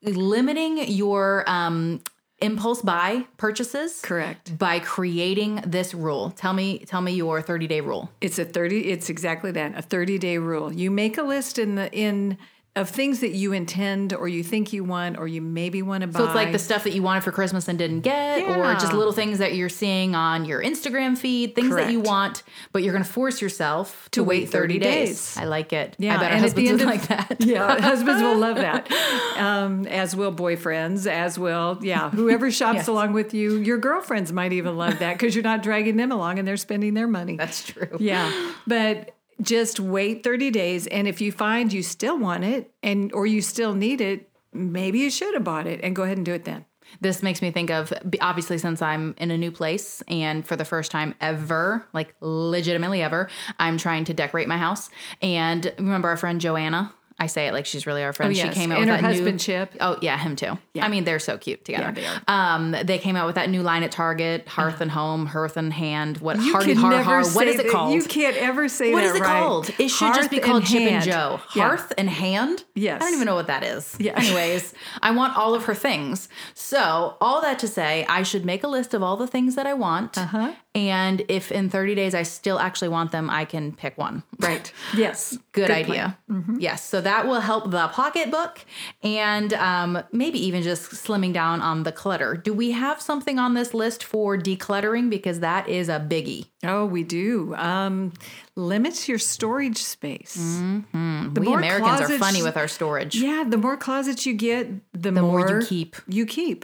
limiting 0.03 0.77
your 0.91 1.43
um, 1.47 2.01
impulse 2.39 2.81
buy 2.81 3.25
purchases. 3.37 4.01
Correct. 4.01 4.57
By 4.57 4.79
creating 4.79 5.63
this 5.65 5.93
rule. 5.93 6.31
Tell 6.31 6.53
me 6.53 6.79
tell 6.79 7.01
me 7.01 7.13
your 7.13 7.41
30 7.41 7.67
day 7.67 7.81
rule. 7.81 8.11
It's 8.21 8.39
a 8.39 8.45
30 8.45 8.89
it's 8.89 9.09
exactly 9.09 9.51
that, 9.51 9.77
a 9.77 9.81
30-day 9.81 10.37
rule. 10.37 10.71
You 10.71 10.91
make 10.91 11.17
a 11.17 11.23
list 11.23 11.57
in 11.57 11.75
the 11.75 11.91
in 11.91 12.37
of 12.77 12.89
things 12.89 13.19
that 13.21 13.31
you 13.31 13.53
intend 13.53 14.13
or 14.13 14.27
you 14.27 14.43
think 14.43 14.71
you 14.71 14.83
want 14.83 15.17
or 15.17 15.27
you 15.27 15.41
maybe 15.41 15.81
want 15.81 16.01
to 16.01 16.07
buy. 16.07 16.19
So 16.19 16.25
it's 16.25 16.35
like 16.35 16.51
the 16.51 16.59
stuff 16.59 16.83
that 16.85 16.93
you 16.93 17.01
wanted 17.03 17.23
for 17.23 17.31
Christmas 17.31 17.67
and 17.67 17.77
didn't 17.77 18.01
get, 18.01 18.43
or 18.47 18.73
just 18.75 18.93
little 18.93 19.11
things 19.11 19.39
that 19.39 19.55
you're 19.55 19.69
seeing 19.69 20.15
on 20.15 20.45
your 20.45 20.61
Instagram 20.61 21.17
feed, 21.17 21.55
things 21.55 21.75
that 21.75 21.91
you 21.91 21.99
want, 21.99 22.43
but 22.71 22.83
you're 22.83 22.93
going 22.93 23.03
to 23.03 23.09
force 23.09 23.41
yourself 23.41 24.05
to, 24.11 24.19
To 24.19 24.23
wait 24.23 24.43
wait 24.43 24.49
30 24.51 24.73
30 24.75 24.79
days. 24.79 25.07
days. 25.09 25.37
I 25.37 25.45
like 25.45 25.73
it. 25.73 25.95
Yeah, 25.99 26.15
I 26.15 26.19
bet 26.19 26.31
and 26.31 26.45
at 26.45 26.55
the 26.55 26.67
husbands 26.67 26.69
end 26.69 26.79
would 26.89 26.95
of- 26.95 27.09
like 27.09 27.27
that. 27.39 27.41
yeah, 27.45 27.81
husbands 27.81 28.21
will 28.21 28.37
love 28.37 28.55
that. 28.57 28.87
Um, 29.37 29.85
as 29.87 30.15
will 30.15 30.33
boyfriends, 30.33 31.05
as 31.05 31.37
will, 31.37 31.77
yeah, 31.81 32.09
whoever 32.09 32.49
shops 32.59 32.77
Yes. 32.77 32.87
along 32.87 33.13
with 33.13 33.33
you. 33.35 33.57
Your 33.57 33.77
girlfriends 33.77 34.33
might 34.33 34.51
even 34.53 34.77
love 34.77 34.99
that 34.99 35.13
because 35.13 35.35
you're 35.35 35.43
not 35.43 35.61
dragging 35.61 35.95
them 35.97 36.11
along 36.11 36.39
and 36.39 36.47
they're 36.47 36.57
spending 36.57 36.93
their 36.95 37.07
money. 37.07 37.37
That's 37.37 37.63
true. 37.63 37.97
yeah, 37.99 38.51
but 38.65 39.13
just 39.41 39.79
wait 39.79 40.23
30 40.23 40.51
days. 40.51 40.87
And 40.87 41.07
if 41.07 41.21
you 41.21 41.31
find 41.31 41.71
you 41.71 41.83
still 41.83 42.17
want 42.17 42.43
it 42.43 42.71
and 42.81 43.11
or 43.13 43.25
you 43.25 43.41
still 43.41 43.73
need 43.73 44.01
it, 44.01 44.29
maybe 44.53 44.99
you 44.99 45.09
should 45.09 45.33
have 45.33 45.43
bought 45.43 45.67
it 45.67 45.79
and 45.83 45.95
go 45.95 46.03
ahead 46.03 46.17
and 46.17 46.25
do 46.25 46.33
it 46.33 46.45
then. 46.45 46.65
This 47.01 47.21
makes 47.21 47.41
me 47.41 47.51
think 47.51 47.69
of 47.69 47.93
obviously 48.21 48.57
since 48.57 48.81
I'm 48.81 49.13
in 49.17 49.29
a 49.29 49.37
new 49.37 49.51
place 49.51 50.01
and 50.07 50.45
for 50.47 50.55
the 50.55 50.65
first 50.65 50.91
time 50.91 51.15
ever, 51.19 51.85
like 51.93 52.15
legitimately 52.21 53.01
ever, 53.01 53.29
I'm 53.59 53.77
trying 53.77 54.05
to 54.05 54.13
decorate 54.13 54.47
my 54.47 54.57
house. 54.57 54.89
And 55.21 55.73
remember 55.77 56.07
our 56.07 56.17
friend 56.17 56.39
Joanna? 56.39 56.93
I 57.19 57.25
say 57.27 57.47
it 57.47 57.53
like 57.53 57.65
she's 57.65 57.87
really 57.87 58.03
our 58.03 58.13
friend. 58.13 58.31
Oh, 58.31 58.35
yes. 58.35 58.53
She 58.53 58.59
came 58.59 58.71
out 58.71 58.77
And 58.79 58.89
with 58.89 58.95
her 58.97 59.01
that 59.01 59.07
husband, 59.07 59.33
new, 59.33 59.39
Chip. 59.39 59.73
Oh 59.81 59.97
yeah, 60.01 60.17
him 60.17 60.35
too. 60.35 60.57
I 60.79 60.87
mean, 60.87 61.03
they're 61.03 61.17
so 61.17 61.37
cute 61.37 61.65
together. 61.65 61.99
Yeah, 61.99 62.19
they 62.27 62.31
Um, 62.33 62.75
they 62.85 62.99
came 62.99 63.15
out 63.15 63.25
with 63.25 63.35
that 63.35 63.49
new 63.49 63.63
line 63.63 63.81
at 63.83 63.91
Target, 63.91 64.47
Hearth 64.47 64.81
and 64.81 64.91
Home, 64.91 65.25
Hearth 65.25 65.57
and 65.57 65.73
Hand. 65.73 66.19
What 66.19 66.39
You 66.39 66.53
can 66.59 66.77
Har 66.77 67.01
Har? 67.01 67.25
What 67.29 67.47
is 67.47 67.59
it 67.59 67.69
called? 67.71 67.93
You 67.93 68.03
can't 68.03 68.37
ever 68.37 68.69
say 68.69 68.93
What 68.93 69.01
that 69.01 69.07
is 69.07 69.15
it 69.15 69.21
right. 69.21 69.41
called? 69.41 69.69
It 69.79 69.89
should 69.89 70.13
just 70.13 70.29
be 70.29 70.37
Hearth 70.37 70.45
called 70.45 70.65
Chip 70.65 70.81
and 70.81 70.89
Hand. 70.89 71.05
Joe. 71.05 71.39
Yeah. 71.55 71.67
Hearth 71.69 71.91
and 71.97 72.09
Hand? 72.09 72.63
Yes. 72.75 73.01
I 73.01 73.05
don't 73.05 73.13
even 73.15 73.25
know 73.25 73.35
what 73.35 73.47
that 73.47 73.63
is. 73.63 73.95
Yeah. 73.99 74.13
Anyways, 74.19 74.73
I 75.01 75.09
want 75.11 75.35
all 75.35 75.55
of 75.55 75.65
her 75.65 75.73
things. 75.73 76.29
So, 76.53 77.15
all 77.19 77.41
that 77.41 77.57
to 77.59 77.67
say, 77.67 78.05
I 78.07 78.21
should 78.23 78.45
make 78.45 78.63
a 78.63 78.67
list 78.67 78.93
of 78.93 79.01
all 79.01 79.17
the 79.17 79.27
things 79.27 79.55
that 79.55 79.65
I 79.65 79.73
want. 79.73 80.17
Uh-huh. 80.17 80.53
And 80.77 81.23
if 81.27 81.51
in 81.51 81.71
30 81.71 81.95
days 81.95 82.13
I 82.13 82.21
still 82.21 82.59
actually 82.59 82.89
want 82.89 83.11
them, 83.11 83.31
I 83.31 83.45
can 83.45 83.73
pick 83.73 83.97
one. 83.97 84.23
Right. 84.39 84.71
Yes. 84.95 85.35
Good, 85.51 85.67
plan. 85.67 85.79
idea. 85.79 86.17
Mm-hmm. 86.29 86.57
Yes. 86.59 86.83
So 86.83 87.01
that 87.01 87.27
will 87.27 87.41
help 87.41 87.71
the 87.71 87.87
pocketbook 87.87 88.63
and 89.01 89.51
um, 89.55 90.03
maybe 90.11 90.37
even 90.45 90.61
just 90.61 90.91
slimming 90.91 91.33
down 91.33 91.59
on 91.59 91.83
the 91.83 91.91
clutter. 91.91 92.35
Do 92.35 92.53
we 92.53 92.71
have 92.71 93.01
something 93.01 93.39
on 93.39 93.55
this 93.55 93.73
list 93.73 94.03
for 94.03 94.37
decluttering? 94.37 95.09
Because 95.09 95.39
that 95.39 95.67
is 95.67 95.89
a 95.89 95.99
biggie. 95.99 96.45
Oh, 96.63 96.85
we 96.85 97.03
do. 97.03 97.55
Um, 97.55 98.13
limits 98.55 99.09
your 99.09 99.17
storage 99.17 99.79
space. 99.79 100.35
The 100.35 101.41
we 101.41 101.47
more 101.47 101.57
Americans 101.57 102.01
are 102.01 102.17
funny 102.19 102.43
with 102.43 102.55
our 102.55 102.67
storage. 102.67 103.15
Yeah, 103.15 103.43
the 103.45 103.57
more 103.57 103.75
closets 103.75 104.25
you 104.25 104.35
get, 104.35 104.69
the, 104.93 105.11
more 105.11 105.39
more, 105.39 105.59
you 105.61 105.65
keep. 105.65 105.95
You 106.07 106.25
keep. 106.27 106.63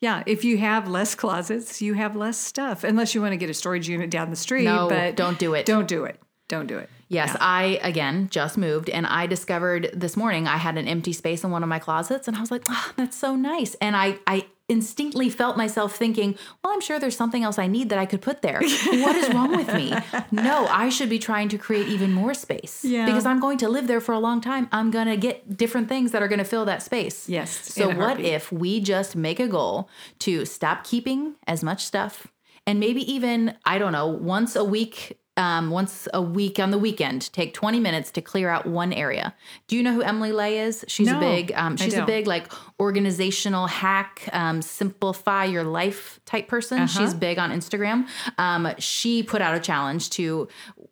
Yeah, 0.00 0.22
if 0.26 0.44
you 0.44 0.56
have 0.58 0.88
less 0.88 1.14
closets, 1.14 1.82
you 1.82 1.94
have 1.94 2.16
less 2.16 2.38
stuff. 2.38 2.84
Unless 2.84 3.14
you 3.14 3.20
want 3.20 3.32
to 3.32 3.36
get 3.36 3.50
a 3.50 3.54
storage 3.54 3.88
unit 3.88 4.10
down 4.10 4.30
the 4.30 4.36
street. 4.36 4.64
No, 4.64 4.88
but 4.88 5.14
don't 5.14 5.38
do 5.38 5.54
it. 5.54 5.66
Don't 5.66 5.86
do 5.86 6.04
it. 6.04 6.20
Don't 6.48 6.66
do 6.66 6.78
it. 6.78 6.88
Yes, 7.08 7.36
I 7.40 7.80
again 7.82 8.28
just 8.30 8.56
moved 8.56 8.88
and 8.88 9.04
I 9.04 9.26
discovered 9.26 9.90
this 9.92 10.16
morning 10.16 10.46
I 10.46 10.58
had 10.58 10.78
an 10.78 10.86
empty 10.86 11.12
space 11.12 11.42
in 11.42 11.50
one 11.50 11.64
of 11.64 11.68
my 11.68 11.80
closets 11.80 12.28
and 12.28 12.36
I 12.36 12.40
was 12.40 12.52
like, 12.52 12.62
oh, 12.68 12.92
that's 12.96 13.16
so 13.16 13.34
nice. 13.34 13.74
And 13.80 13.96
I 13.96 14.18
I 14.28 14.46
instinctively 14.70 15.28
felt 15.28 15.56
myself 15.56 15.96
thinking, 15.96 16.38
well, 16.62 16.72
I'm 16.72 16.80
sure 16.80 16.98
there's 16.98 17.16
something 17.16 17.42
else 17.42 17.58
I 17.58 17.66
need 17.66 17.88
that 17.90 17.98
I 17.98 18.06
could 18.06 18.22
put 18.22 18.40
there. 18.42 18.60
what 18.60 19.16
is 19.16 19.28
wrong 19.34 19.56
with 19.56 19.72
me? 19.74 19.92
No, 20.32 20.66
I 20.68 20.88
should 20.90 21.08
be 21.10 21.18
trying 21.18 21.48
to 21.50 21.58
create 21.58 21.88
even 21.88 22.12
more 22.12 22.34
space. 22.34 22.84
Yeah. 22.84 23.04
Because 23.06 23.26
I'm 23.26 23.40
going 23.40 23.58
to 23.58 23.68
live 23.68 23.86
there 23.88 24.00
for 24.00 24.12
a 24.12 24.18
long 24.18 24.40
time. 24.40 24.68
I'm 24.70 24.90
going 24.90 25.08
to 25.08 25.16
get 25.16 25.56
different 25.56 25.88
things 25.88 26.12
that 26.12 26.22
are 26.22 26.28
going 26.28 26.38
to 26.38 26.44
fill 26.44 26.64
that 26.66 26.82
space. 26.82 27.28
Yes, 27.28 27.50
So 27.50 27.88
what 27.88 27.96
heartbeat. 27.96 28.26
if 28.26 28.52
we 28.52 28.80
just 28.80 29.16
make 29.16 29.40
a 29.40 29.48
goal 29.48 29.88
to 30.20 30.44
stop 30.46 30.84
keeping 30.84 31.34
as 31.46 31.62
much 31.64 31.84
stuff 31.84 32.28
and 32.66 32.78
maybe 32.78 33.00
even 33.12 33.56
I 33.64 33.78
don't 33.78 33.92
know 33.92 34.06
once 34.06 34.54
a 34.56 34.64
week 34.64 35.18
um, 35.40 35.70
once 35.70 36.06
a 36.12 36.20
week 36.20 36.58
on 36.58 36.70
the 36.70 36.76
weekend 36.76 37.32
take 37.32 37.54
20 37.54 37.80
minutes 37.80 38.10
to 38.10 38.20
clear 38.20 38.50
out 38.50 38.66
one 38.66 38.92
area. 38.92 39.34
Do 39.68 39.76
you 39.76 39.82
know 39.82 39.94
who 39.94 40.02
Emily 40.02 40.32
Ley 40.32 40.58
is? 40.58 40.84
She's 40.86 41.08
a 41.08 41.18
big 41.18 41.50
um, 41.54 41.78
she's 41.78 41.94
a 41.94 42.04
big 42.04 42.26
like 42.26 42.52
organizational 42.78 43.66
hack 43.66 44.28
um, 44.32 44.60
simplify 44.60 45.44
your 45.44 45.64
life 45.64 46.20
type 46.26 46.46
person. 46.46 46.80
Uh-huh. 46.82 46.86
she's 46.86 47.14
big 47.14 47.38
on 47.38 47.50
instagram. 47.50 48.06
Um, 48.36 48.68
she 48.78 49.22
put 49.22 49.40
out 49.40 49.56
a 49.56 49.60
challenge 49.60 50.10
to 50.10 50.46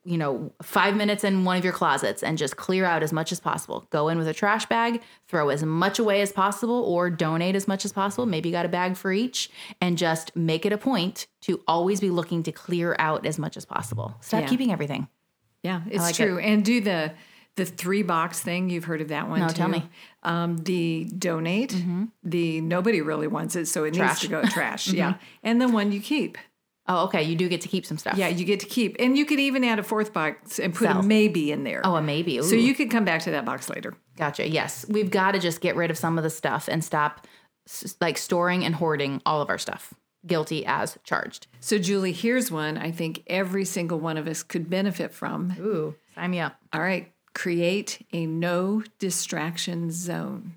you 0.05 0.17
know 0.17 0.51
five 0.63 0.97
minutes 0.97 1.25
in 1.25 1.45
one 1.45 1.59
of 1.59 1.65
your 1.65 1.75
closets 1.75 2.23
and 2.23 2.39
just 2.39 2.57
clear 2.57 2.87
out 2.87 3.03
as 3.03 3.13
much 3.13 3.31
as 3.33 3.41
possible. 3.41 3.87
Go 3.91 4.09
in 4.09 4.17
with 4.17 4.29
a 4.29 4.35
trash 4.35 4.65
bag 4.67 5.03
throw 5.29 5.51
as 5.51 5.63
much 5.63 5.99
away 5.99 6.21
as 6.23 6.33
possible 6.33 6.83
or 6.85 7.11
donate 7.11 7.55
as 7.55 7.69
much 7.69 7.85
as 7.85 7.93
possible 7.93 8.25
maybe 8.27 8.49
you 8.49 8.53
got 8.55 8.65
a 8.67 8.69
bag 8.69 8.97
for 8.97 9.13
each 9.13 9.51
and 9.81 9.99
just 9.99 10.35
make 10.35 10.65
it 10.65 10.73
a 10.73 10.79
point 10.79 11.27
to 11.43 11.61
always 11.69 12.01
be 12.01 12.11
looking 12.11 12.43
to 12.43 12.51
clear 12.53 12.97
out 12.99 13.27
as 13.27 13.39
much 13.39 13.57
as 13.57 13.65
possible 13.65 14.15
stop 14.21 14.41
Yeah. 14.43 14.49
keeping 14.49 14.73
everything 14.73 15.07
Yeah, 15.63 15.83
it's 15.91 16.03
like 16.05 16.15
true. 16.15 16.39
And 16.39 16.65
do 16.65 16.81
the 16.81 17.13
the 17.57 17.65
three 17.65 18.05
box 18.05 18.39
thing. 18.41 18.71
You've 18.71 18.85
heard 18.85 19.01
of 19.01 19.09
that 19.09 19.29
one 19.29 19.41
No, 19.41 19.49
too. 19.49 19.55
tell 19.55 19.67
me. 19.69 19.81
Mm-hmm. 19.81 20.29
Um, 20.33 20.59
the 20.59 21.11
donate. 21.19 21.75
The 22.23 22.61
nobody 22.61 23.01
really 23.01 23.27
wants 23.27 23.57
it, 23.57 23.67
so 23.67 23.83
it 23.83 23.95
Trash. 23.95 24.09
needs 24.09 24.21
to 24.21 24.29
go 24.29 24.43
trash. 24.45 24.89
Yeah, 24.93 25.15
and 25.43 25.61
the 25.61 25.67
one 25.69 25.91
you 25.91 26.01
keep. 26.01 26.39
oh 26.87 27.05
okay 27.07 27.23
you 27.25 27.35
do 27.37 27.49
get 27.49 27.61
to 27.63 27.69
keep 27.69 27.85
some 27.85 27.99
stuff 27.99 28.17
Yeah, 28.17 28.29
you 28.29 28.45
get 28.45 28.61
to 28.61 28.67
keep, 28.67 28.97
and 29.01 29.19
you 29.19 29.25
could 29.27 29.41
even 29.41 29.65
add 29.65 29.79
a 29.81 29.83
fourth 29.83 30.13
box 30.13 30.61
and 30.61 30.73
put 30.73 30.87
Sell. 30.87 31.01
a 31.01 31.03
maybe 31.03 31.51
in 31.51 31.65
there. 31.65 31.81
oh 31.85 31.97
a 31.97 32.01
maybe 32.03 32.41
so 32.43 32.55
you 32.55 32.75
could 32.75 32.91
come 32.93 33.05
back 33.05 33.23
to 33.23 33.33
that 33.33 33.45
box 33.45 33.69
later. 33.69 33.95
Gotcha. 34.19 34.49
Yes, 34.49 34.85
we've 34.89 35.11
got 35.11 35.33
to 35.33 35.39
just 35.39 35.61
get 35.61 35.77
rid 35.77 35.91
of 35.91 35.97
some 35.97 36.19
of 36.19 36.25
the 36.25 36.31
stuff 36.31 36.69
and 36.69 36.83
stop 36.85 37.27
like 38.01 38.19
storing 38.19 38.65
and 38.65 38.75
hoarding 38.75 39.23
all 39.25 39.41
of 39.41 39.49
our 39.49 39.59
stuff. 39.59 39.95
Guilty 40.27 40.67
as 40.67 40.99
charged. 41.05 41.47
So 41.61 41.79
Julie, 41.79 42.13
here's 42.13 42.51
one 42.51 42.77
I 42.77 42.91
think 42.91 43.23
every 43.29 43.65
single 43.65 44.01
one 44.01 44.17
of 44.17 44.27
us 44.27 44.43
could 44.43 44.69
benefit 44.69 45.15
from. 45.15 45.55
Ooh, 45.61 45.95
sign 46.17 46.33
me 46.33 46.41
up. 46.41 46.57
All 46.73 46.81
right, 46.81 47.13
create 47.35 48.05
a 48.13 48.27
no 48.27 48.83
distraction 48.99 49.91
zone. 49.93 50.55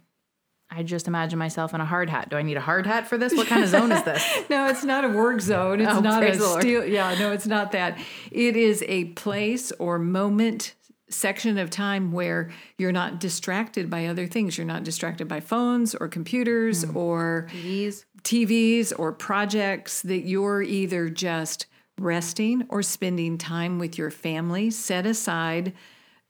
I 0.73 0.83
just 0.83 1.07
imagine 1.07 1.37
myself 1.37 1.73
in 1.73 1.81
a 1.81 1.85
hard 1.85 2.09
hat. 2.09 2.29
Do 2.29 2.37
I 2.37 2.43
need 2.43 2.55
a 2.55 2.61
hard 2.61 2.87
hat 2.87 3.05
for 3.07 3.17
this? 3.17 3.33
What 3.35 3.47
kind 3.47 3.61
of 3.61 3.69
zone 3.69 3.91
is 3.91 4.01
this? 4.03 4.25
No, 4.49 4.67
it's 4.69 4.83
not 4.85 5.03
a 5.05 5.09
work 5.09 5.41
zone. 5.41 5.81
It's 5.81 5.91
Oh, 5.93 5.99
not 5.99 6.23
a 6.23 6.25
praise 6.25 6.37
the 6.39 6.45
Lord. 6.45 6.61
steel. 6.61 6.85
Yeah, 6.85 7.13
no, 7.19 7.31
it's 7.33 7.45
not 7.45 7.73
that. 7.73 7.99
It 8.31 8.55
is 8.55 8.83
a 8.87 9.05
place 9.05 9.71
or 9.73 9.99
moment 9.99 10.73
section 11.11 11.57
of 11.57 11.69
time 11.69 12.11
where 12.11 12.49
you're 12.77 12.91
not 12.91 13.19
distracted 13.19 13.89
by 13.89 14.05
other 14.07 14.27
things. 14.27 14.57
You're 14.57 14.67
not 14.67 14.83
distracted 14.83 15.27
by 15.27 15.39
phones 15.39 15.93
or 15.95 16.07
computers 16.07 16.85
Mm. 16.85 16.95
or 16.95 17.47
These. 17.51 18.05
TVs 18.23 18.93
or 18.97 19.11
projects 19.11 20.01
that 20.03 20.21
you're 20.25 20.61
either 20.61 21.09
just 21.09 21.65
resting 21.99 22.65
or 22.69 22.81
spending 22.81 23.37
time 23.37 23.77
with 23.79 23.97
your 23.97 24.09
family. 24.09 24.71
Set 24.71 25.05
aside 25.05 25.73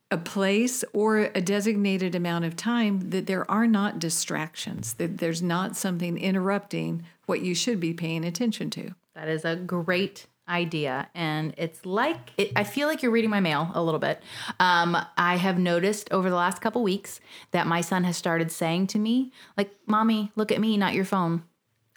a 0.09 0.17
place 0.17 0.83
or 0.91 1.29
a 1.33 1.41
designated 1.41 2.15
amount 2.15 2.43
of 2.43 2.55
time 2.57 3.11
that 3.11 3.27
there 3.27 3.49
are 3.49 3.65
not 3.67 3.97
distractions, 3.99 4.93
that 4.95 5.19
there's 5.19 5.41
not 5.41 5.77
something 5.77 6.17
interrupting 6.17 7.03
what 7.27 7.41
you 7.41 7.55
should 7.55 7.79
be 7.79 7.93
paying 7.93 8.25
attention 8.25 8.69
to. 8.69 8.93
That 9.15 9.29
is 9.29 9.45
a 9.45 9.55
great 9.55 10.25
idea. 10.51 11.09
And 11.15 11.53
it's 11.57 11.85
like, 11.85 12.33
it, 12.37 12.51
I 12.55 12.63
feel 12.63 12.87
like 12.87 13.01
you're 13.01 13.11
reading 13.11 13.29
my 13.29 13.39
mail 13.39 13.71
a 13.73 13.81
little 13.81 13.99
bit. 13.99 14.21
Um, 14.59 14.97
I 15.17 15.37
have 15.37 15.57
noticed 15.57 16.11
over 16.11 16.29
the 16.29 16.35
last 16.35 16.61
couple 16.61 16.83
weeks 16.83 17.19
that 17.51 17.65
my 17.65 17.81
son 17.81 18.03
has 18.03 18.17
started 18.17 18.51
saying 18.51 18.87
to 18.87 18.99
me, 18.99 19.31
like, 19.57 19.71
Mommy, 19.87 20.31
look 20.35 20.51
at 20.51 20.59
me, 20.59 20.77
not 20.77 20.93
your 20.93 21.05
phone. 21.05 21.43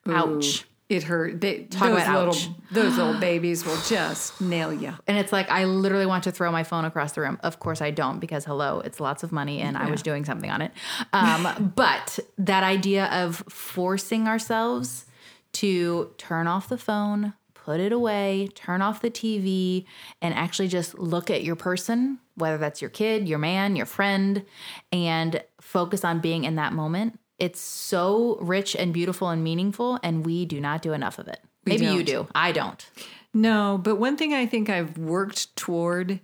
Ouch. 0.06 0.64
It 0.90 1.02
hurt. 1.04 1.40
They, 1.40 1.64
Talk 1.64 1.88
those 1.88 2.02
about 2.02 2.28
little 2.28 2.34
ouch. 2.34 2.48
those 2.70 2.96
little 2.98 3.18
babies 3.20 3.64
will 3.64 3.78
just 3.88 4.38
nail 4.40 4.72
you. 4.72 4.92
And 5.06 5.16
it's 5.16 5.32
like, 5.32 5.50
I 5.50 5.64
literally 5.64 6.04
want 6.04 6.24
to 6.24 6.30
throw 6.30 6.52
my 6.52 6.62
phone 6.62 6.84
across 6.84 7.12
the 7.12 7.22
room. 7.22 7.38
Of 7.42 7.58
course, 7.58 7.80
I 7.80 7.90
don't 7.90 8.20
because, 8.20 8.44
hello, 8.44 8.80
it's 8.80 9.00
lots 9.00 9.22
of 9.22 9.32
money 9.32 9.60
and 9.60 9.78
I 9.78 9.90
was 9.90 10.02
doing 10.02 10.24
something 10.26 10.50
on 10.50 10.60
it. 10.60 10.72
Um, 11.12 11.72
but 11.76 12.18
that 12.36 12.62
idea 12.64 13.06
of 13.06 13.36
forcing 13.48 14.28
ourselves 14.28 15.06
to 15.52 16.10
turn 16.18 16.46
off 16.46 16.68
the 16.68 16.76
phone, 16.78 17.32
put 17.64 17.80
it 17.80 17.92
away, 17.92 18.48
turn 18.54 18.82
off 18.82 19.00
the 19.00 19.10
TV, 19.10 19.86
and 20.20 20.34
actually 20.34 20.68
just 20.68 20.98
look 20.98 21.30
at 21.30 21.42
your 21.42 21.56
person, 21.56 22.18
whether 22.34 22.58
that's 22.58 22.82
your 22.82 22.90
kid, 22.90 23.26
your 23.26 23.38
man, 23.38 23.74
your 23.74 23.86
friend, 23.86 24.44
and 24.92 25.42
focus 25.60 26.04
on 26.04 26.20
being 26.20 26.44
in 26.44 26.56
that 26.56 26.74
moment. 26.74 27.18
It's 27.38 27.60
so 27.60 28.36
rich 28.40 28.76
and 28.76 28.92
beautiful 28.92 29.30
and 29.30 29.42
meaningful, 29.42 29.98
and 30.02 30.26
we 30.26 30.44
do 30.44 30.60
not 30.60 30.82
do 30.82 30.92
enough 30.92 31.18
of 31.18 31.26
it. 31.26 31.40
Maybe 31.64 31.86
you 31.86 32.04
don't. 32.04 32.26
do. 32.26 32.28
I 32.34 32.52
don't. 32.52 32.86
No, 33.32 33.80
but 33.82 33.96
one 33.96 34.16
thing 34.18 34.34
I 34.34 34.44
think 34.44 34.68
I've 34.68 34.98
worked 34.98 35.56
toward, 35.56 36.20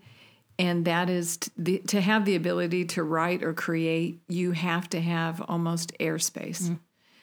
and 0.58 0.84
that 0.84 1.08
is 1.08 1.38
t- 1.38 1.50
the, 1.56 1.78
to 1.88 2.02
have 2.02 2.26
the 2.26 2.36
ability 2.36 2.84
to 2.86 3.02
write 3.02 3.42
or 3.42 3.54
create, 3.54 4.20
you 4.28 4.52
have 4.52 4.90
to 4.90 5.00
have 5.00 5.42
almost 5.48 5.96
airspace. 5.98 6.68
Mm. 6.68 6.78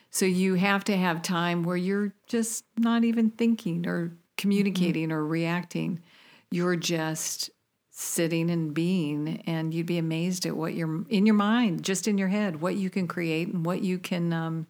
So 0.10 0.26
you 0.26 0.56
have 0.56 0.84
to 0.86 0.98
have 0.98 1.22
time 1.22 1.64
where 1.64 1.78
you're 1.78 2.14
just 2.28 2.66
not 2.78 3.04
even 3.04 3.32
thinking 3.32 3.86
or 3.88 4.18
communicating 4.38 5.12
or 5.12 5.26
reacting. 5.26 6.02
You're 6.50 6.76
just 6.76 7.50
sitting 7.90 8.52
and 8.52 8.74
being, 8.74 9.42
and 9.48 9.74
you'd 9.74 9.88
be 9.88 9.98
amazed 9.98 10.46
at 10.46 10.56
what 10.56 10.76
you're 10.76 11.04
in 11.10 11.26
your 11.26 11.36
mind, 11.36 11.84
just 11.84 12.08
in 12.08 12.18
your 12.18 12.28
head, 12.28 12.62
what 12.62 12.76
you 12.76 12.90
can 12.90 13.08
create 13.08 13.48
and 13.48 13.66
what 13.66 13.82
you 13.82 13.98
can, 13.98 14.32
um, 14.32 14.68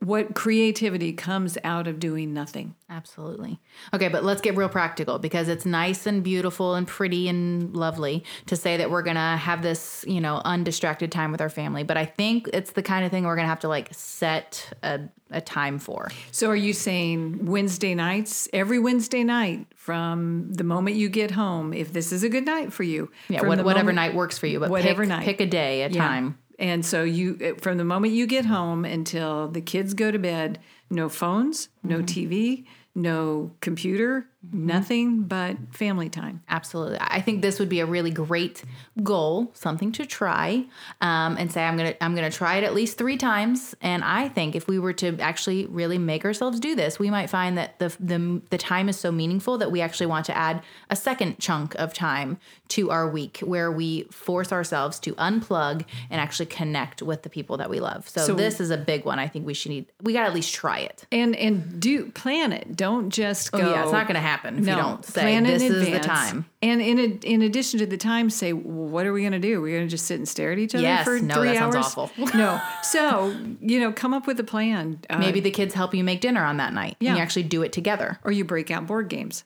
what 0.00 0.34
creativity 0.34 1.12
comes 1.12 1.56
out 1.62 1.86
of 1.86 1.98
doing 2.00 2.32
nothing. 2.32 2.74
Absolutely. 2.88 3.60
Okay, 3.94 4.08
but 4.08 4.24
let's 4.24 4.40
get 4.40 4.56
real 4.56 4.68
practical 4.68 5.18
because 5.18 5.46
it's 5.48 5.64
nice 5.66 6.06
and 6.06 6.24
beautiful 6.24 6.74
and 6.74 6.88
pretty 6.88 7.28
and 7.28 7.76
lovely 7.76 8.24
to 8.46 8.56
say 8.56 8.78
that 8.78 8.90
we're 8.90 9.02
going 9.02 9.16
to 9.16 9.20
have 9.20 9.62
this, 9.62 10.04
you 10.08 10.20
know, 10.20 10.40
undistracted 10.44 11.12
time 11.12 11.30
with 11.30 11.40
our 11.40 11.50
family. 11.50 11.82
But 11.84 11.96
I 11.98 12.06
think 12.06 12.48
it's 12.52 12.72
the 12.72 12.82
kind 12.82 13.04
of 13.04 13.10
thing 13.10 13.24
we're 13.24 13.36
going 13.36 13.44
to 13.44 13.50
have 13.50 13.60
to 13.60 13.68
like 13.68 13.88
set 13.92 14.72
a, 14.82 15.00
a 15.30 15.40
time 15.42 15.78
for. 15.78 16.08
So 16.32 16.48
are 16.50 16.56
you 16.56 16.72
saying 16.72 17.44
Wednesday 17.46 17.94
nights, 17.94 18.48
every 18.52 18.78
Wednesday 18.78 19.22
night 19.22 19.66
from 19.76 20.52
the 20.52 20.64
moment 20.64 20.96
you 20.96 21.08
get 21.10 21.30
home, 21.30 21.72
if 21.74 21.92
this 21.92 22.10
is 22.10 22.24
a 22.24 22.28
good 22.28 22.46
night 22.46 22.72
for 22.72 22.82
you? 22.82 23.10
Yeah, 23.28 23.42
what, 23.42 23.62
whatever 23.64 23.92
moment- 23.92 23.96
night 23.96 24.14
works 24.14 24.38
for 24.38 24.46
you, 24.46 24.58
but 24.60 24.70
whatever 24.70 25.02
pick, 25.02 25.08
night. 25.10 25.24
pick 25.24 25.40
a 25.42 25.46
day, 25.46 25.82
a 25.82 25.88
Yeah. 25.90 26.02
time. 26.08 26.38
And 26.60 26.84
so 26.84 27.02
you 27.02 27.56
from 27.58 27.78
the 27.78 27.84
moment 27.84 28.12
you 28.12 28.26
get 28.26 28.44
home 28.44 28.84
until 28.84 29.48
the 29.48 29.62
kids 29.62 29.94
go 29.94 30.12
to 30.12 30.18
bed, 30.18 30.60
no 30.90 31.08
phones, 31.08 31.70
no 31.82 31.96
Mm-hmm. 31.96 32.04
TV, 32.04 32.66
no 32.94 33.52
computer, 33.60 34.29
nothing 34.52 35.22
but 35.22 35.56
family 35.72 36.08
time. 36.08 36.42
Absolutely. 36.48 36.98
I 37.00 37.20
think 37.20 37.42
this 37.42 37.58
would 37.58 37.68
be 37.68 37.80
a 37.80 37.86
really 37.86 38.10
great 38.10 38.64
goal, 39.02 39.50
something 39.54 39.92
to 39.92 40.06
try, 40.06 40.64
um, 41.00 41.36
and 41.36 41.52
say 41.52 41.62
I'm 41.64 41.76
gonna 41.76 41.94
I'm 42.00 42.14
gonna 42.14 42.30
try 42.30 42.56
it 42.56 42.64
at 42.64 42.74
least 42.74 42.96
three 42.96 43.16
times. 43.16 43.74
And 43.82 44.02
I 44.02 44.28
think 44.28 44.54
if 44.56 44.66
we 44.66 44.78
were 44.78 44.92
to 44.94 45.18
actually 45.20 45.66
really 45.66 45.98
make 45.98 46.24
ourselves 46.24 46.58
do 46.58 46.74
this, 46.74 46.98
we 46.98 47.10
might 47.10 47.28
find 47.28 47.58
that 47.58 47.78
the 47.78 47.94
the 48.00 48.40
the 48.50 48.58
time 48.58 48.88
is 48.88 48.98
so 48.98 49.12
meaningful 49.12 49.58
that 49.58 49.70
we 49.70 49.80
actually 49.80 50.06
want 50.06 50.26
to 50.26 50.36
add 50.36 50.62
a 50.88 50.96
second 50.96 51.38
chunk 51.38 51.74
of 51.76 51.92
time 51.92 52.38
to 52.68 52.90
our 52.90 53.08
week 53.08 53.38
where 53.44 53.70
we 53.70 54.04
force 54.04 54.52
ourselves 54.52 54.98
to 55.00 55.14
unplug 55.16 55.84
and 56.08 56.20
actually 56.20 56.46
connect 56.46 57.02
with 57.02 57.22
the 57.22 57.28
people 57.28 57.56
that 57.56 57.68
we 57.68 57.80
love. 57.80 58.08
So, 58.08 58.24
So- 58.26 58.34
this 58.34 58.60
is 58.60 58.70
a 58.70 58.76
big 58.78 59.04
one. 59.04 59.18
I 59.18 59.28
think 59.28 59.44
we 59.44 59.54
should 59.54 59.70
need. 59.70 59.86
We 60.02 60.12
got 60.12 60.22
to 60.22 60.28
at 60.28 60.34
least 60.34 60.54
try 60.54 60.78
it. 60.78 61.04
And 61.12 61.36
and 61.36 61.80
do 61.80 62.10
plan 62.12 62.52
it. 62.52 62.76
Don't 62.76 63.10
just 63.10 63.52
go. 63.52 63.58
Oh 63.58 63.70
yeah, 63.70 63.82
it's 63.82 63.92
not 63.92 64.06
going 64.06 64.14
to 64.14 64.20
happen 64.30 64.58
if 64.58 64.64
no, 64.64 64.76
you 64.76 64.82
don't 64.82 65.04
say 65.04 65.20
plan 65.22 65.42
this 65.44 65.62
in 65.62 65.72
is 65.74 65.84
the 65.86 65.92
advance. 65.96 66.06
time. 66.06 66.46
And 66.62 66.80
in 66.80 66.98
a, 66.98 67.04
in 67.26 67.42
addition 67.42 67.78
to 67.80 67.86
the 67.86 67.96
time, 67.96 68.30
say, 68.30 68.52
well, 68.52 68.88
what 68.88 69.06
are 69.06 69.12
we 69.12 69.20
going 69.20 69.32
to 69.32 69.38
do? 69.38 69.60
We're 69.60 69.76
going 69.76 69.86
to 69.88 69.90
just 69.90 70.06
sit 70.06 70.16
and 70.18 70.28
stare 70.28 70.52
at 70.52 70.58
each 70.58 70.74
other 70.74 70.82
Yes, 70.82 71.04
for 71.04 71.18
no, 71.20 71.34
three 71.34 71.48
that 71.48 71.56
sounds 71.56 71.76
hours. 71.76 71.86
awful. 71.86 72.10
no, 72.34 72.60
so 72.82 73.34
you 73.60 73.80
know, 73.80 73.92
come 73.92 74.14
up 74.14 74.26
with 74.26 74.38
a 74.40 74.44
plan. 74.44 75.00
Uh, 75.10 75.18
Maybe 75.18 75.40
the 75.40 75.50
kids 75.50 75.74
help 75.74 75.94
you 75.94 76.02
make 76.04 76.20
dinner 76.20 76.44
on 76.44 76.56
that 76.58 76.72
night. 76.72 76.96
Yeah. 77.00 77.10
And 77.10 77.18
you 77.18 77.22
actually 77.22 77.44
do 77.44 77.62
it 77.62 77.72
together. 77.72 78.18
or 78.24 78.32
you 78.32 78.44
break 78.44 78.70
out 78.70 78.86
board 78.86 79.08
games. 79.08 79.44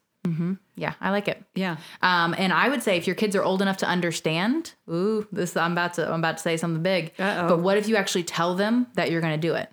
Yeah, 0.76 0.94
I 1.02 1.10
like 1.10 1.28
it. 1.28 1.40
Yeah, 1.54 1.76
Um, 2.00 2.34
and 2.38 2.50
I 2.50 2.70
would 2.70 2.82
say 2.82 2.96
if 2.96 3.06
your 3.06 3.14
kids 3.14 3.36
are 3.36 3.42
old 3.44 3.60
enough 3.60 3.76
to 3.78 3.86
understand, 3.86 4.72
ooh, 4.90 5.26
this 5.30 5.54
I'm 5.54 5.72
about 5.72 5.94
to 5.94 6.08
I'm 6.10 6.18
about 6.20 6.38
to 6.38 6.42
say 6.42 6.56
something 6.56 6.82
big. 6.82 7.12
Uh-oh. 7.18 7.46
But 7.48 7.58
what 7.60 7.76
if 7.76 7.88
you 7.88 7.96
actually 7.96 8.24
tell 8.24 8.54
them 8.54 8.86
that 8.94 9.10
you're 9.10 9.20
going 9.20 9.38
to 9.38 9.48
do 9.48 9.54
it? 9.54 9.70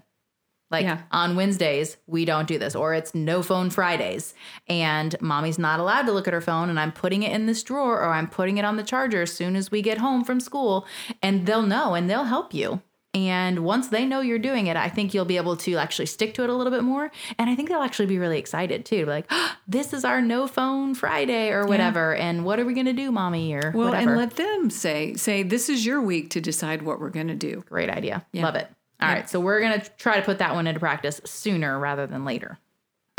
Like 0.72 0.84
Yeah. 0.84 1.00
on 1.12 1.36
Wednesdays, 1.36 1.98
we 2.08 2.26
don't 2.26 2.48
do 2.48 2.58
this, 2.58 2.76
or 2.76 2.94
it's 2.94 3.14
no 3.14 3.44
phone 3.44 3.70
Fridays, 3.70 4.34
and 4.68 5.16
mommy's 5.22 5.60
not 5.60 5.80
allowed 5.80 6.04
to 6.04 6.12
look 6.12 6.28
at 6.28 6.34
her 6.34 6.42
phone, 6.42 6.70
and 6.70 6.80
I'm 6.80 6.92
putting 6.92 7.24
it 7.24 7.32
in 7.32 7.46
this 7.46 7.62
drawer, 7.64 8.02
or 8.02 8.14
I'm 8.14 8.28
putting 8.28 8.58
it 8.58 8.66
on 8.66 8.78
the 8.78 8.84
charger 8.84 9.22
as 9.24 9.34
soon 9.34 9.56
as 9.56 9.70
we 9.70 9.82
get 9.82 9.98
home 9.98 10.24
from 10.24 10.40
school, 10.40 10.86
and 11.22 11.46
they'll 11.46 11.62
know 11.62 11.94
and 11.94 12.10
they'll 12.10 12.24
help 12.24 12.54
you. 12.54 12.82
And 13.14 13.66
once 13.66 13.90
they 13.90 14.06
know 14.06 14.22
you're 14.22 14.40
doing 14.40 14.68
it, 14.68 14.78
I 14.78 14.88
think 14.88 15.14
you'll 15.14 15.26
be 15.26 15.36
able 15.36 15.58
to 15.58 15.76
actually 15.76 16.06
stick 16.06 16.34
to 16.36 16.44
it 16.44 16.50
a 16.50 16.54
little 16.54 16.72
bit 16.72 16.84
more. 16.84 17.12
And 17.38 17.50
I 17.50 17.56
think 17.56 17.68
they'll 17.68 17.82
actually 17.82 18.06
be 18.06 18.18
really 18.18 18.40
excited 18.40 18.86
too. 18.86 19.06
Like, 19.06 19.30
this 19.68 19.92
is 19.92 20.06
our 20.06 20.22
no 20.22 20.48
phone 20.48 20.96
Friday 20.96 21.50
or 21.50 21.66
whatever. 21.66 22.16
And 22.16 22.46
what 22.46 22.58
are 22.58 22.66
we 22.66 22.74
going 22.74 22.86
to 22.86 22.94
do, 22.94 23.12
mommy? 23.12 23.54
Or 23.54 23.74
well, 23.76 23.90
whatever. 23.90 24.12
and 24.12 24.18
let 24.18 24.38
them 24.38 24.70
say 24.70 25.14
say 25.16 25.44
this 25.44 25.68
is 25.68 25.86
your 25.86 26.02
week 26.02 26.30
to 26.30 26.40
decide 26.40 26.84
what 26.84 27.02
we're 27.02 27.10
going 27.10 27.28
to 27.28 27.36
do. 27.36 27.66
Great 27.68 27.90
idea. 27.90 28.26
Love 28.34 28.56
it. 28.56 28.70
All 29.02 29.08
right. 29.10 29.30
So 29.30 29.40
we're 29.40 29.60
going 29.62 29.80
to 29.80 29.90
try 29.98 30.18
to 30.18 30.22
put 30.22 30.40
that 30.40 30.54
one 30.54 30.68
into 30.68 30.80
practice 30.80 31.22
sooner 31.26 31.80
rather 31.80 32.06
than 32.08 32.24
later. 32.26 32.60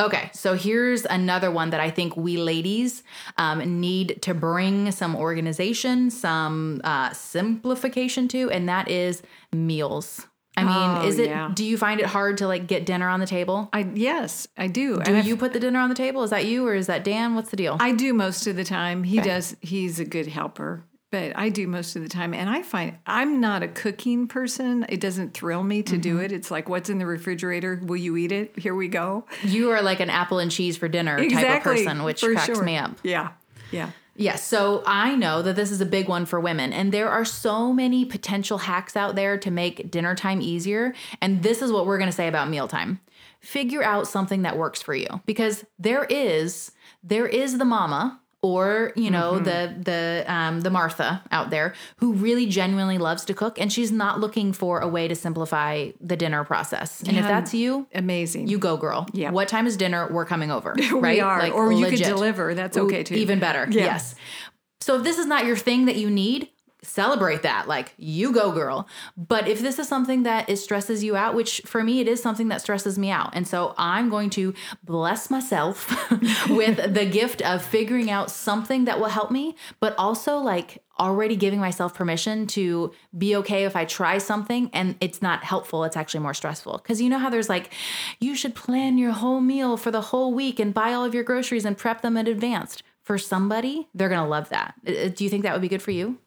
Okay. 0.01 0.31
So 0.33 0.55
here's 0.55 1.05
another 1.05 1.51
one 1.51 1.71
that 1.71 1.81
I 1.81 1.91
think 1.91 2.17
we 2.17 2.37
ladies 2.37 3.03
um, 3.37 3.81
need 3.81 4.21
to 4.23 4.35
bring 4.35 4.91
some 4.91 5.15
organization, 5.15 6.11
some 6.11 6.81
uh, 6.83 7.13
simplification 7.13 8.27
to, 8.29 8.51
and 8.51 8.69
that 8.69 8.89
is 8.89 9.23
meals. 9.53 10.27
I 10.57 10.65
mean, 10.65 10.73
Oh, 11.05 11.07
is 11.07 11.19
it, 11.19 11.31
yeah. 11.31 11.51
do 11.55 11.65
you 11.65 11.79
find 11.79 11.99
it 11.99 12.05
hard 12.07 12.39
to 12.39 12.47
like 12.47 12.67
get 12.67 12.85
dinner 12.85 13.09
on 13.09 13.21
the 13.21 13.27
table? 13.27 13.71
I 13.73 13.89
yes, 13.95 14.47
I 14.57 14.67
do. 14.67 14.97
Do 14.97 15.03
And 15.07 15.17
I've- 15.19 15.29
you 15.29 15.37
put 15.37 15.53
the 15.55 15.61
dinner 15.61 15.79
on 15.79 15.89
the 15.89 15.95
table? 15.95 16.23
Is 16.25 16.31
that 16.31 16.45
you 16.45 16.67
or 16.67 16.75
is 16.75 16.89
that 16.89 17.05
Dan? 17.05 17.35
What's 17.35 17.51
the 17.51 17.57
deal? 17.57 17.77
I 17.81 17.93
do 17.93 18.13
most 18.13 18.47
of 18.47 18.57
the 18.57 18.65
time. 18.65 19.03
He 19.05 19.19
does. 19.21 19.57
He's 19.63 19.99
a 19.99 20.05
good 20.05 20.27
helper, 20.27 20.85
but 21.13 21.37
I 21.37 21.51
do 21.51 21.69
most 21.69 21.95
of 21.95 22.03
the 22.03 22.09
time. 22.09 22.35
And 22.35 22.51
I 22.51 22.63
find 22.63 22.97
I'm 23.07 23.41
not 23.41 23.63
a 23.63 23.69
cooking 23.69 24.27
person. 24.27 24.85
It 24.89 24.99
doesn't 24.99 25.35
thrill 25.35 25.63
me 25.63 25.83
to 25.85 25.93
Mm-hmm. 25.93 26.01
do 26.01 26.19
it. 26.19 26.33
It's 26.33 26.51
like, 26.51 26.69
what's 26.69 26.91
in 26.91 26.99
the 26.99 27.07
refrigerator? 27.07 27.79
Will 27.85 27.99
you 27.99 28.17
eat 28.17 28.33
it? 28.33 28.59
Here 28.59 28.75
we 28.75 28.89
go. 28.89 29.27
you 29.45 29.71
are 29.71 29.83
like 29.83 30.01
an 30.01 30.11
apple 30.11 30.41
and 30.41 30.51
cheese 30.51 30.77
for 30.77 30.89
dinner 30.89 31.17
type 31.29 31.59
of 31.59 31.63
person, 31.63 32.03
which 32.03 32.23
cracks 32.23 32.47
sure. 32.47 32.65
me 32.65 32.77
up. 32.77 32.97
Yeah, 33.05 33.33
yeah. 33.71 33.91
Yes, 34.15 34.47
so 34.47 34.83
I 34.87 35.15
know 35.15 35.41
that 35.41 35.57
this 35.57 35.71
is 35.71 35.81
a 35.81 35.87
big 35.87 36.07
one 36.07 36.27
for 36.27 36.39
women, 36.39 36.73
and 36.75 36.93
there 36.93 37.09
are 37.09 37.25
so 37.25 37.73
many 37.73 38.05
potential 38.05 38.59
hacks 38.59 38.95
out 38.95 39.15
there 39.15 39.39
to 39.39 39.51
make 39.51 39.91
dinner 39.91 40.15
time 40.15 40.43
easier. 40.43 40.95
And 41.23 41.43
this 41.43 41.63
is 41.63 41.73
what 41.73 41.87
we're 41.87 41.99
gonna 41.99 42.13
say 42.13 42.29
about 42.29 42.51
mealtime. 42.51 43.01
Figure 43.41 43.83
out 43.83 44.07
something 44.07 44.43
that 44.43 44.57
works 44.59 44.83
for 44.83 44.95
you 44.95 45.07
because 45.27 45.65
there 45.79 46.05
is 46.05 46.73
there 47.03 47.27
is 47.27 47.59
the 47.59 47.65
mama 47.65 48.21
or 48.43 48.93
you 48.97 49.11
know 49.11 49.39
the 49.39 49.75
the 49.81 50.25
um, 50.27 50.61
the 50.61 50.71
Martha 50.71 51.23
out 51.31 51.51
there 51.51 51.75
who 51.99 52.13
really 52.13 52.47
genuinely 52.47 52.99
loves 52.99 53.25
to 53.27 53.35
cook, 53.35 53.59
and 53.61 53.73
she's 53.73 53.93
not 53.93 54.19
looking 54.21 54.53
for 54.53 54.81
a 54.81 54.89
way 54.89 55.07
to 55.09 55.15
simplify 55.15 55.91
the 56.01 56.17
dinner 56.17 56.45
process. 56.45 57.01
And 57.03 57.17
if 57.17 57.25
that's 57.25 57.55
you, 57.55 57.87
Amazing. 57.95 58.49
you 58.49 58.59
go, 58.59 58.77
girl. 58.77 59.07
Yeah. 59.13 59.31
What 59.31 59.49
time 59.49 59.67
is 59.67 59.77
dinner? 59.77 60.09
We're 60.13 60.27
coming 60.27 60.51
over. 60.51 60.75
we 60.79 60.91
right? 60.93 61.21
are, 61.21 61.39
Like, 61.39 61.55
or 61.55 61.73
you 61.73 61.87
could 61.87 62.01
deliver. 62.01 62.55
That's 62.55 62.77
okay 62.77 63.05
too. 63.05 63.15
Even 63.15 63.39
better. 63.39 63.67
Yeah. 63.71 63.85
Yes. 63.85 64.15
So 64.81 64.97
if 64.97 65.05
this 65.05 65.19
is 65.19 65.27
not 65.27 65.47
your 65.47 65.57
thing 65.57 65.85
that 65.87 65.95
you 65.95 66.11
need, 66.11 66.49
celebrate 66.83 67.43
that. 67.43 67.69
Like, 67.69 67.95
you 67.97 68.33
go, 68.33 68.51
girl. 68.53 68.89
But 69.17 69.47
if 69.49 69.61
this 69.61 69.79
is 69.79 69.89
something 69.89 70.25
that 70.25 70.49
is 70.49 70.63
stresses 70.63 71.05
you 71.05 71.17
out, 71.17 71.35
which 71.35 71.63
for 71.65 71.83
me, 71.83 72.01
it 72.01 72.09
is 72.09 72.23
something 72.23 72.49
that 72.49 72.61
stresses 72.61 72.99
me 72.99 73.11
out. 73.11 73.31
And 73.35 73.47
so 73.47 73.75
I'm 73.79 74.09
going 74.09 74.31
to 74.31 74.53
bless 74.83 75.31
myself 75.31 75.89
with 76.51 76.95
the 76.95 77.07
gift 77.07 77.41
of 77.43 77.65
figuring 77.65 78.11
out 78.11 78.31
something 78.31 78.85
that 78.87 78.99
will 78.99 79.07
help 79.09 79.31
me, 79.31 79.55
but 79.81 79.95
also 79.97 80.39
like 80.39 80.83
already 80.99 81.37
giving 81.37 81.59
myself 81.59 81.95
permission 81.95 82.47
to 82.47 82.93
be 83.17 83.35
okay 83.37 83.65
if 83.65 83.75
I 83.75 83.85
try 83.85 84.19
something 84.19 84.71
and 84.73 84.97
it's 85.01 85.23
not 85.23 85.43
helpful, 85.43 85.85
it's 85.85 85.97
actually 85.97 86.21
more 86.21 86.35
stressful. 86.35 86.79
Because 86.79 87.01
you 87.01 87.09
know 87.09 87.19
how 87.19 87.31
there's 87.31 87.49
like, 87.49 87.73
you 88.21 88.35
should 88.35 88.55
plan 88.55 88.99
your 88.99 89.13
whole 89.13 89.41
meal 89.41 89.77
for 89.77 89.91
the 89.91 90.01
whole 90.01 90.35
week 90.35 90.59
and 90.61 90.75
buy 90.75 90.93
all 90.93 91.05
of 91.05 91.15
your 91.15 91.25
groceries 91.25 91.65
and 91.65 91.79
prep 91.79 92.03
them 92.03 92.17
in 92.17 92.27
advance. 92.27 92.83
For 93.03 93.19
somebody, 93.19 93.89
they're 93.95 94.09
gonna 94.09 94.29
love 94.29 94.49
that. 94.51 94.75
Uh, 94.87 95.09
Do 95.09 95.25
you 95.25 95.31
think 95.31 95.43
that 95.43 95.53
would 95.53 95.61
be 95.63 95.69
good 95.69 95.83
for 95.83 95.91
you? 95.91 96.19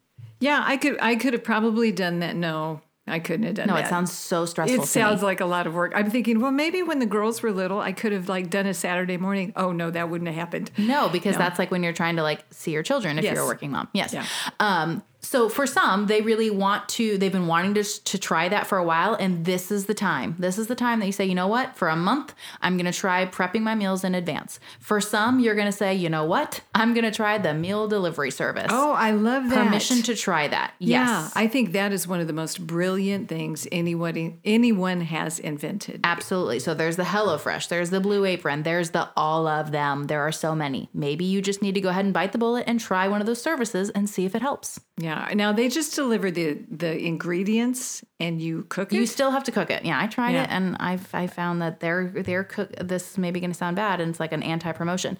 Yeah, 0.45 0.63
I 0.65 0.77
could 0.77 0.97
I 1.01 1.15
could 1.15 1.33
have 1.33 1.43
probably 1.43 1.91
done 1.91 2.19
that. 2.19 2.35
No, 2.35 2.81
I 3.07 3.19
couldn't 3.19 3.45
have 3.45 3.55
done 3.55 3.67
No, 3.67 3.73
that. 3.75 3.81
No, 3.81 3.85
it 3.87 3.89
sounds 3.89 4.11
so 4.11 4.45
stressful. 4.45 4.83
It 4.83 4.87
sounds 4.87 5.21
me. 5.21 5.25
like 5.25 5.39
a 5.41 5.45
lot 5.45 5.65
of 5.67 5.73
work. 5.73 5.91
I'm 5.95 6.09
thinking, 6.09 6.39
well, 6.39 6.51
maybe 6.51 6.81
when 6.83 6.99
the 6.99 7.05
girls 7.05 7.41
were 7.43 7.51
little, 7.51 7.79
I 7.79 7.91
could 7.93 8.11
have 8.11 8.29
like 8.29 8.49
done 8.49 8.65
a 8.67 8.73
Saturday 8.73 9.17
morning. 9.17 9.53
Oh 9.55 9.71
no, 9.71 9.89
that 9.91 10.09
wouldn't 10.09 10.27
have 10.27 10.35
happened. 10.35 10.71
No, 10.77 11.09
because 11.09 11.35
that's 11.37 11.57
like 11.59 11.71
when 11.71 11.83
you're 11.83 11.93
trying 11.93 12.15
to 12.17 12.23
like 12.23 12.43
see 12.51 12.71
your 12.71 12.83
children 12.83 13.17
if 13.17 13.23
Yes. 13.23 13.35
you're 13.35 13.43
a 13.43 13.47
working 13.47 13.71
mom. 13.71 13.87
Yes. 13.93 14.13
Yeah. 14.13 14.25
Um, 14.59 15.03
so 15.25 15.50
for 15.50 15.65
some, 15.65 16.08
they 16.08 16.22
really 16.22 16.50
want 16.50 16.88
to, 16.89 17.17
they've 17.17 17.32
been 17.32 17.48
wanting 17.48 17.74
to, 17.75 17.84
to 17.84 18.17
try 18.17 18.48
that 18.50 18.67
for 18.67 18.77
a 18.77 18.84
while. 18.84 19.15
And 19.15 19.46
this 19.46 19.72
is 19.72 19.86
the 19.86 19.94
time. 19.94 20.36
This 20.39 20.58
is 20.58 20.67
the 20.67 20.75
time 20.75 21.00
that 21.00 21.08
you 21.08 21.12
say, 21.12 21.25
you 21.25 21.36
know 21.36 21.48
what? 21.48 21.75
For 21.75 21.89
a 21.89 21.96
month, 21.96 22.34
I'm 22.62 22.77
going 22.77 22.91
to 22.91 22.98
try 22.98 23.25
prepping 23.25 23.62
my 23.62 23.75
meals 23.75 24.03
in 24.03 24.15
advance. 24.15 24.60
For 24.79 25.01
some, 25.01 25.39
you're 25.39 25.55
going 25.55 25.65
to 25.65 25.72
say, 25.72 25.96
you 25.96 26.10
know 26.10 26.25
what? 26.25 26.62
I'm 26.74 26.94
going 26.94 27.05
to 27.05 27.12
try 27.12 27.38
the 27.38 27.53
meal 27.53 27.88
delivery 27.88 28.32
service. 28.32 28.67
Oh, 28.70 28.94
I 28.94 29.12
love 29.12 29.50
that. 29.50 29.65
Permission 29.65 30.01
to 30.03 30.15
try 30.15 30.48
that. 30.48 30.74
Yeah, 30.79 31.29
I 31.36 31.48
think 31.48 31.72
that 31.72 31.91
is 31.91 32.08
one 32.08 32.20
of 32.20 32.27
the 32.27 32.34
most 32.34 32.65
brilliant 32.65 33.27
things 33.27 33.67
anyone 33.72 34.39
anyone 34.46 35.01
has 35.01 35.39
invented. 35.39 36.01
Absolutely. 36.03 36.60
So 36.60 36.74
there's 36.74 36.96
the 36.96 37.03
HelloFresh, 37.03 37.70
there's 37.70 37.89
the 37.89 38.00
Blue 38.00 38.25
Apron, 38.25 38.63
there's 38.63 38.91
the 38.91 39.10
all 39.15 39.48
of 39.48 39.72
them. 39.72 40.08
There 40.08 40.22
are 40.22 40.32
so 40.32 40.53
many. 40.53 40.89
Maybe 40.94 41.25
you 41.25 41.41
just 41.41 41.62
need 41.62 41.75
to 41.75 41.82
go 41.82 41.89
ahead 41.89 42.05
and 42.05 42.13
bite 42.13 42.32
the 42.32 42.38
bullet 42.38 42.65
and 42.67 42.79
try 42.79 43.08
one 43.08 43.22
of 43.22 43.27
those 43.27 43.41
services 43.41 43.89
and 43.89 44.10
see 44.10 44.25
if 44.25 44.36
it 44.36 44.41
helps. 44.41 44.79
Yeah. 44.98 45.14
Now 45.34 45.51
they 45.51 45.69
just 45.69 45.95
deliver 45.95 46.31
the 46.31 46.60
the 46.69 46.98
ingredients 46.98 48.03
and 48.19 48.41
you 48.41 48.65
cook 48.69 48.91
it. 48.93 48.95
You 48.98 49.05
still 49.05 49.31
have 49.31 49.43
to 49.45 49.51
cook 49.51 49.69
it. 49.69 49.86
Yeah, 49.86 50.00
I 50.01 50.07
tried 50.07 50.34
Yeah. 50.34 50.43
it 50.43 50.50
and 50.51 50.75
I've 50.79 51.13
I 51.13 51.27
found 51.27 51.62
that 51.62 51.79
they're 51.79 52.07
they're 52.10 52.43
cook 52.43 52.72
this 52.81 53.17
may 53.17 53.31
be 53.31 53.39
gonna 53.39 53.53
sound 53.53 53.75
bad 53.75 54.00
and 54.01 54.10
it's 54.10 54.19
like 54.19 54.31
an 54.34 54.43
anti-promotion. 54.43 55.17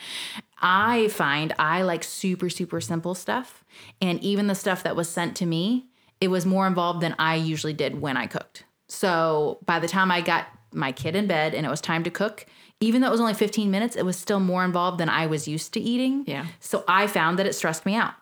I 0.62 1.10
find 1.10 1.54
I 1.60 1.82
like 1.84 2.04
super, 2.04 2.50
super 2.50 2.82
simple 2.82 3.16
stuff. 3.16 3.64
And 4.02 4.20
even 4.24 4.48
the 4.48 4.56
stuff 4.56 4.84
that 4.84 4.96
was 4.96 5.10
sent 5.10 5.36
to 5.38 5.46
me, 5.46 5.88
it 6.22 6.30
was 6.30 6.46
more 6.46 6.66
involved 6.68 7.02
than 7.02 7.16
I 7.20 7.36
usually 7.36 7.74
did 7.74 8.02
when 8.02 8.18
I 8.18 8.28
cooked. 8.28 8.64
So 8.88 9.60
by 9.66 9.80
the 9.80 9.88
time 9.88 10.12
I 10.12 10.22
got 10.22 10.48
my 10.72 10.92
kid 10.92 11.16
in 11.16 11.28
bed 11.28 11.54
and 11.54 11.66
it 11.66 11.70
was 11.70 11.82
time 11.82 12.04
to 12.04 12.10
cook, 12.10 12.46
even 12.80 13.02
though 13.02 13.08
it 13.08 13.12
was 13.12 13.22
only 13.22 13.34
15 13.34 13.70
minutes, 13.72 13.96
it 13.96 14.06
was 14.06 14.18
still 14.18 14.40
more 14.40 14.64
involved 14.66 14.98
than 15.00 15.10
I 15.10 15.25
was 15.28 15.48
used 15.48 15.74
to 15.74 15.80
eating. 15.80 16.24
Yeah. 16.28 16.46
So 16.60 16.84
I 16.88 17.08
found 17.08 17.40
that 17.40 17.46
it 17.46 17.54
stressed 17.54 17.86
me 17.86 17.96
out. 17.96 18.14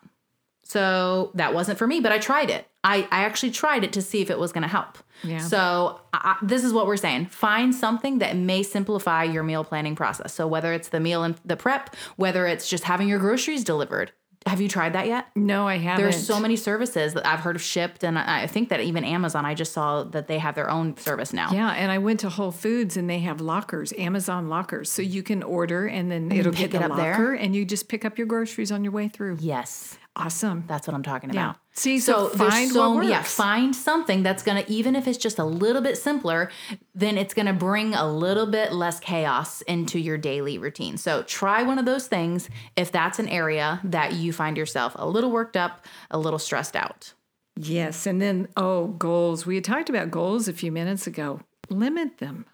So 0.73 1.29
that 1.35 1.53
wasn't 1.53 1.77
for 1.77 1.85
me, 1.85 1.99
but 1.99 2.11
I 2.11 2.17
tried 2.17 2.49
it. 2.49 2.65
I, 2.83 3.07
I 3.11 3.25
actually 3.25 3.51
tried 3.51 3.83
it 3.83 3.93
to 3.93 4.01
see 4.01 4.21
if 4.21 4.31
it 4.31 4.39
was 4.39 4.51
going 4.51 4.63
to 4.63 4.67
help. 4.67 4.97
Yeah. 5.23 5.37
So 5.37 6.01
I, 6.11 6.37
this 6.41 6.63
is 6.63 6.73
what 6.73 6.87
we're 6.87 6.97
saying: 6.97 7.27
find 7.27 7.75
something 7.75 8.17
that 8.17 8.35
may 8.35 8.63
simplify 8.63 9.23
your 9.23 9.43
meal 9.43 9.63
planning 9.63 9.95
process. 9.95 10.33
So 10.33 10.47
whether 10.47 10.73
it's 10.73 10.89
the 10.89 10.99
meal 10.99 11.21
and 11.23 11.35
the 11.45 11.55
prep, 11.55 11.95
whether 12.15 12.47
it's 12.47 12.67
just 12.67 12.85
having 12.85 13.07
your 13.07 13.19
groceries 13.19 13.63
delivered. 13.63 14.13
Have 14.47 14.59
you 14.59 14.67
tried 14.67 14.91
that 14.93 15.07
yet? 15.07 15.27
no, 15.35 15.67
I 15.67 15.77
haven't. 15.77 16.03
There's 16.03 16.27
so 16.27 16.37
many 16.39 16.57
services 16.57 17.13
that 17.13 17.25
I've 17.25 17.39
heard 17.39 17.55
of 17.55 17.61
Shipt, 17.61 18.03
and 18.03 18.17
I 18.17 18.41
I 18.41 18.47
think 18.47 18.69
that 18.69 18.81
even 18.81 19.05
Amazon. 19.05 19.45
I 19.45 19.53
just 19.53 19.73
saw 19.73 20.03
that 20.05 20.27
they 20.27 20.39
have 20.39 20.55
their 20.55 20.71
own 20.71 20.97
service 20.97 21.33
now. 21.33 21.51
Yeah, 21.51 21.69
and 21.69 21.91
I 21.91 21.99
went 21.99 22.21
to 22.21 22.29
Whole 22.29 22.51
Foods 22.51 22.97
and 22.97 23.07
they 23.07 23.19
have 23.19 23.39
lockers, 23.39 23.93
Amazon 23.97 24.49
lockers, 24.49 24.91
so 24.91 25.03
you 25.03 25.21
can 25.21 25.43
order 25.43 25.85
and 25.85 26.11
then 26.11 26.31
it'll 26.31 26.51
pick 26.51 26.71
get 26.71 26.81
it 26.81 26.87
the 26.87 26.93
up 26.93 26.97
there? 26.97 27.33
and 27.33 27.55
you 27.55 27.63
just 27.63 27.87
pick 27.87 28.03
up 28.03 28.17
your 28.17 28.27
groceries 28.27 28.71
on 28.71 28.83
your 28.83 28.91
way 28.91 29.07
through. 29.07 29.37
Yes, 29.39 29.97
Awesome. 30.15 30.63
that's 30.67 30.87
what 30.87 30.93
I'm 30.93 31.01
talking 31.03 31.33
Yeah. 31.33 31.45
about. 31.45 31.55
See, 31.73 31.97
so 31.99 32.27
there's 32.29 32.51
find 32.51 32.71
so 32.71 33.01
yeah, 33.01 33.23
find 33.23 33.75
something 33.75 34.21
that's 34.21 34.43
gonna 34.43 34.63
even 34.67 34.95
if 34.95 35.07
it's 35.07 35.17
just 35.17 35.39
a 35.39 35.43
little 35.43 35.81
bit 35.81 35.97
simpler, 35.97 36.51
then 36.93 37.17
it's 37.17 37.33
gonna 37.33 37.53
bring 37.53 37.95
a 37.95 38.07
little 38.07 38.45
bit 38.45 38.71
less 38.73 38.99
chaos 38.99 39.61
into 39.63 39.99
your 39.99 40.19
daily 40.19 40.59
routine. 40.59 40.97
So 40.97 41.23
try 41.23 41.63
one 41.63 41.79
of 41.79 41.85
those 41.85 42.05
things 42.07 42.47
if 42.75 42.91
that's 42.91 43.17
an 43.17 43.27
area 43.27 43.79
that 43.85 44.13
you 44.13 44.31
find 44.33 44.55
yourself 44.55 44.93
a 44.97 45.07
little 45.07 45.31
worked 45.31 45.57
up, 45.57 45.85
a 46.11 46.19
little 46.19 46.39
stressed 46.39 46.75
out. 46.75 47.13
Yes, 47.55 48.05
and 48.05 48.21
then 48.21 48.47
oh, 48.55 48.87
goals. 48.87 49.45
We 49.45 49.55
had 49.55 49.63
talked 49.63 49.89
about 49.89 50.11
goals 50.11 50.47
a 50.47 50.53
few 50.53 50.71
minutes 50.71 51.07
ago. 51.07 51.39
Limit 51.69 52.19
them. 52.19 52.45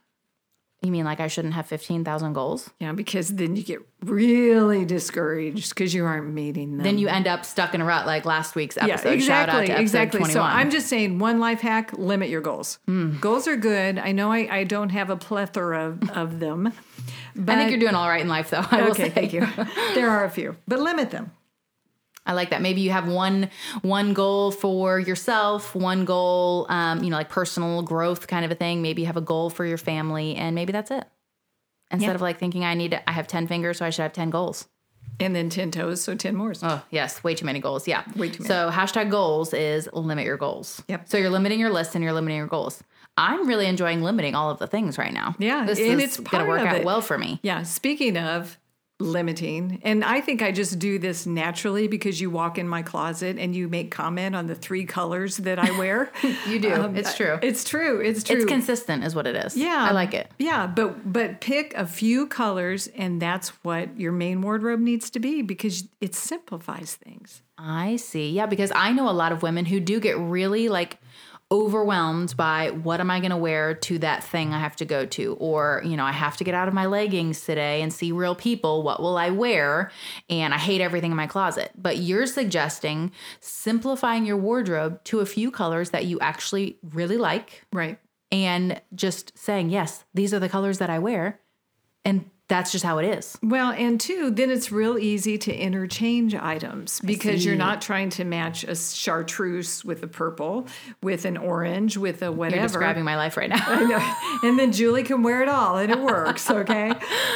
You 0.81 0.91
mean 0.91 1.03
like 1.03 1.19
I 1.19 1.27
shouldn't 1.27 1.55
have 1.55 1.65
fifteen 1.65 2.05
thousand 2.05 2.31
goals? 2.33 2.69
Yeah, 2.79 2.93
because 2.93 3.35
then 3.35 3.57
you 3.57 3.63
get 3.63 3.81
really 4.05 4.85
discouraged 4.85 5.69
because 5.69 5.93
you 5.93 6.05
aren't 6.05 6.33
meeting 6.33 6.77
them. 6.77 6.83
Then 6.85 6.97
you 6.97 7.09
end 7.09 7.27
up 7.27 7.43
stuck 7.43 7.73
in 7.73 7.81
a 7.81 7.85
rut 7.85 8.05
like 8.05 8.23
last 8.23 8.55
week's 8.55 8.77
episode. 8.77 9.09
Yeah, 9.09 9.13
exactly, 9.13 9.19
Shout 9.19 9.49
out 9.49 9.65
to 9.65 9.71
episode 9.73 9.81
exactly. 9.81 10.19
21. 10.19 10.33
So 10.33 10.41
I'm 10.41 10.69
just 10.69 10.87
saying, 10.87 11.19
one 11.19 11.41
life 11.41 11.59
hack: 11.59 11.91
limit 11.97 12.29
your 12.29 12.39
goals. 12.39 12.79
Hmm. 12.85 13.19
Goals 13.19 13.45
are 13.45 13.57
good. 13.57 13.99
I 13.99 14.13
know 14.13 14.31
I, 14.31 14.59
I 14.59 14.63
don't 14.63 14.89
have 14.89 15.09
a 15.09 15.17
plethora 15.17 15.87
of, 15.87 16.09
of 16.11 16.39
them, 16.39 16.71
but 17.35 17.55
I 17.55 17.57
think 17.57 17.71
you're 17.71 17.79
doing 17.81 17.95
all 17.95 18.07
right 18.07 18.21
in 18.21 18.29
life 18.29 18.49
though. 18.49 18.65
I 18.71 18.83
will 18.83 18.91
okay. 18.91 19.03
say. 19.03 19.09
Thank 19.09 19.33
you. 19.33 19.45
there 19.95 20.09
are 20.09 20.23
a 20.23 20.29
few, 20.29 20.55
but 20.65 20.79
limit 20.79 21.11
them. 21.11 21.31
I 22.29 22.33
like 22.33 22.51
that. 22.51 22.61
Maybe 22.61 22.81
you 22.81 22.91
have 22.91 23.07
one 23.07 23.49
one 23.81 24.13
goal 24.13 24.51
for 24.51 24.99
yourself, 24.99 25.73
one 25.73 26.05
goal, 26.05 26.67
um, 26.69 27.03
you 27.03 27.09
know, 27.09 27.17
like 27.17 27.29
personal 27.29 27.81
growth 27.81 28.27
kind 28.27 28.45
of 28.45 28.51
a 28.51 28.55
thing. 28.55 28.81
Maybe 28.83 29.01
you 29.01 29.07
have 29.07 29.17
a 29.17 29.21
goal 29.21 29.49
for 29.49 29.65
your 29.65 29.79
family, 29.79 30.35
and 30.35 30.53
maybe 30.53 30.71
that's 30.71 30.91
it. 30.91 31.05
Instead 31.91 32.09
Yeah. 32.09 32.15
of 32.15 32.21
like 32.21 32.37
thinking 32.37 32.63
I 32.63 32.75
need, 32.75 32.91
to, 32.91 33.09
I 33.09 33.13
have 33.13 33.27
ten 33.27 33.47
fingers, 33.47 33.79
so 33.79 33.85
I 33.85 33.89
should 33.89 34.03
have 34.03 34.13
ten 34.13 34.29
goals. 34.29 34.67
And 35.19 35.35
then 35.35 35.49
ten 35.49 35.71
toes, 35.71 36.01
so 36.01 36.13
ten 36.15 36.35
more. 36.35 36.53
Oh 36.61 36.83
yes, 36.91 37.23
way 37.23 37.33
too 37.33 37.45
many 37.45 37.59
goals. 37.59 37.87
Yeah, 37.87 38.03
Way 38.15 38.29
too 38.29 38.43
many. 38.43 38.47
So 38.47 38.69
hashtag 38.71 39.09
goals 39.09 39.53
is 39.53 39.89
limit 39.91 40.23
your 40.25 40.37
goals. 40.37 40.83
Yep. 40.87 41.09
So 41.09 41.17
you're 41.17 41.31
limiting 41.31 41.59
your 41.59 41.71
list 41.71 41.95
and 41.95 42.03
you're 42.03 42.13
limiting 42.13 42.37
your 42.37 42.47
goals. 42.47 42.83
I'm 43.17 43.47
really 43.47 43.65
enjoying 43.65 44.01
limiting 44.03 44.33
all 44.35 44.49
of 44.51 44.59
the 44.59 44.67
things 44.67 44.97
right 44.97 45.11
now. 45.11 45.35
Yeah, 45.39 45.65
this 45.65 45.79
and 45.79 45.99
is 45.99 46.17
it's 46.17 46.19
gonna 46.19 46.45
work 46.47 46.61
out 46.61 46.77
it. 46.77 46.85
well 46.85 47.01
for 47.01 47.17
me. 47.17 47.39
Yeah. 47.43 47.63
Speaking 47.63 48.17
of 48.17 48.57
limiting, 48.99 49.79
and 49.83 50.03
I 50.03 50.19
think 50.21 50.41
I 50.41 50.51
just 50.51 50.77
do 50.77 50.99
this 50.99 51.25
naturally 51.25 51.87
because 51.87 52.19
you 52.19 52.29
walk 52.29 52.57
in 52.57 52.67
my 52.67 52.81
closet 52.81 53.37
and 53.39 53.55
you 53.55 53.69
make 53.69 53.91
comment 53.91 54.35
on 54.35 54.47
the 54.47 54.55
three 54.55 54.85
colors 54.85 55.37
that 55.37 55.59
I 55.59 55.77
wear. 55.77 56.11
You 56.47 56.59
do. 56.59 56.73
Um, 56.73 56.95
it's 56.95 57.15
true. 57.15 57.37
It's 57.41 57.63
true. 57.63 57.99
It's 58.01 58.23
true. 58.23 58.37
It's 58.37 58.45
consistent, 58.45 59.03
is 59.03 59.13
what 59.13 59.27
it 59.27 59.35
is. 59.35 59.55
Yeah, 59.55 59.87
I 59.89 59.91
like 59.91 60.13
it. 60.13 60.31
Yeah, 60.39 60.67
but 60.67 61.11
but 61.11 61.41
pick 61.41 61.73
a 61.75 61.85
few 61.85 62.27
colors, 62.27 62.87
and 62.87 63.21
that's 63.21 63.49
what 63.63 63.99
your 63.99 64.11
main 64.11 64.41
wardrobe 64.41 64.79
needs 64.79 65.09
to 65.11 65.19
be 65.19 65.41
because 65.41 65.87
it 66.01 66.15
simplifies 66.15 66.95
things. 66.95 67.41
I 67.57 67.97
see. 67.97 68.31
Yeah, 68.31 68.45
because 68.45 68.71
I 68.75 68.91
know 68.93 69.09
a 69.09 69.11
lot 69.11 69.31
of 69.31 69.43
women 69.43 69.65
who 69.65 69.79
do 69.79 69.99
get 69.99 70.17
really 70.17 70.69
like 70.69 70.97
overwhelmed 71.51 72.37
by 72.37 72.69
what 72.69 72.99
am 72.99 73.09
I 73.09 73.19
going 73.19 73.31
to 73.31 73.37
wear 73.37 73.73
to 73.73 73.97
that 73.99 74.23
thing 74.23 74.53
I 74.53 74.59
have 74.59 74.75
to 74.77 74.85
go 74.85 75.05
to? 75.07 75.35
Or 75.39 75.81
you 75.83 75.97
know 75.97 76.05
I 76.05 76.11
have 76.11 76.37
to 76.37 76.43
get 76.43 76.53
out 76.53 76.67
of 76.67 76.73
my 76.73 76.85
leggings 76.85 77.43
today 77.43 77.81
and 77.81 77.91
see 77.91 78.11
real 78.11 78.35
people 78.35 78.83
what 78.83 79.01
will 79.01 79.17
I 79.17 79.31
wear? 79.31 79.91
And 80.29 80.53
I 80.53 80.57
hate 80.57 80.81
everything 80.81 81.11
in 81.11 81.17
my 81.17 81.27
closet. 81.27 81.71
But 81.75 81.97
you're 81.97 82.27
suggesting 82.27 83.11
simplifying 83.39 84.25
your 84.25 84.37
wardrobe 84.37 85.03
to 85.05 85.19
a 85.21 85.25
few 85.25 85.49
colors 85.51 85.89
that 85.89 86.05
you 86.05 86.19
actually 86.19 86.77
really 86.83 87.17
like 87.17 87.65
Right. 87.73 87.97
and 88.31 88.79
just 88.93 89.37
saying 89.37 89.69
yes 89.71 90.05
these 90.13 90.33
are 90.33 90.39
the 90.39 90.49
colors 90.49 90.77
that 90.77 90.89
I 90.89 90.99
wear 90.99 91.39
and 92.05 92.29
that's 92.49 92.71
just 92.71 92.83
how 92.83 92.97
it 92.97 93.05
is 93.05 93.37
Well, 93.41 93.71
and 93.71 93.99
two, 93.99 94.31
then 94.31 94.49
it's 94.49 94.71
real 94.71 94.97
easy 94.97 95.37
to 95.37 95.55
interchange 95.55 96.35
items 96.35 96.99
because 96.99 97.45
you're 97.45 97.55
not 97.55 97.81
trying 97.81 98.09
to 98.11 98.25
match 98.25 98.63
a 98.63 98.75
chartreuse 98.75 99.85
with 99.85 100.03
a 100.03 100.07
purple, 100.07 100.67
with 101.01 101.25
an 101.25 101.37
orange, 101.37 101.95
with 101.95 102.21
a 102.21 102.31
whatever. 102.31 102.57
you're 102.57 102.67
describing 102.67 103.03
my 103.05 103.15
life 103.15 103.37
right 103.37 103.49
now 103.49 103.63
I 103.65 103.83
know. 103.85 104.15
And 104.49 104.57
then 104.57 104.71
Julie 104.71 105.03
can 105.03 105.23
wear 105.23 105.41
it 105.41 105.49
all 105.49 105.77
and 105.77 105.91
it 105.91 105.99
works, 105.99 106.49
okay? 106.51 106.93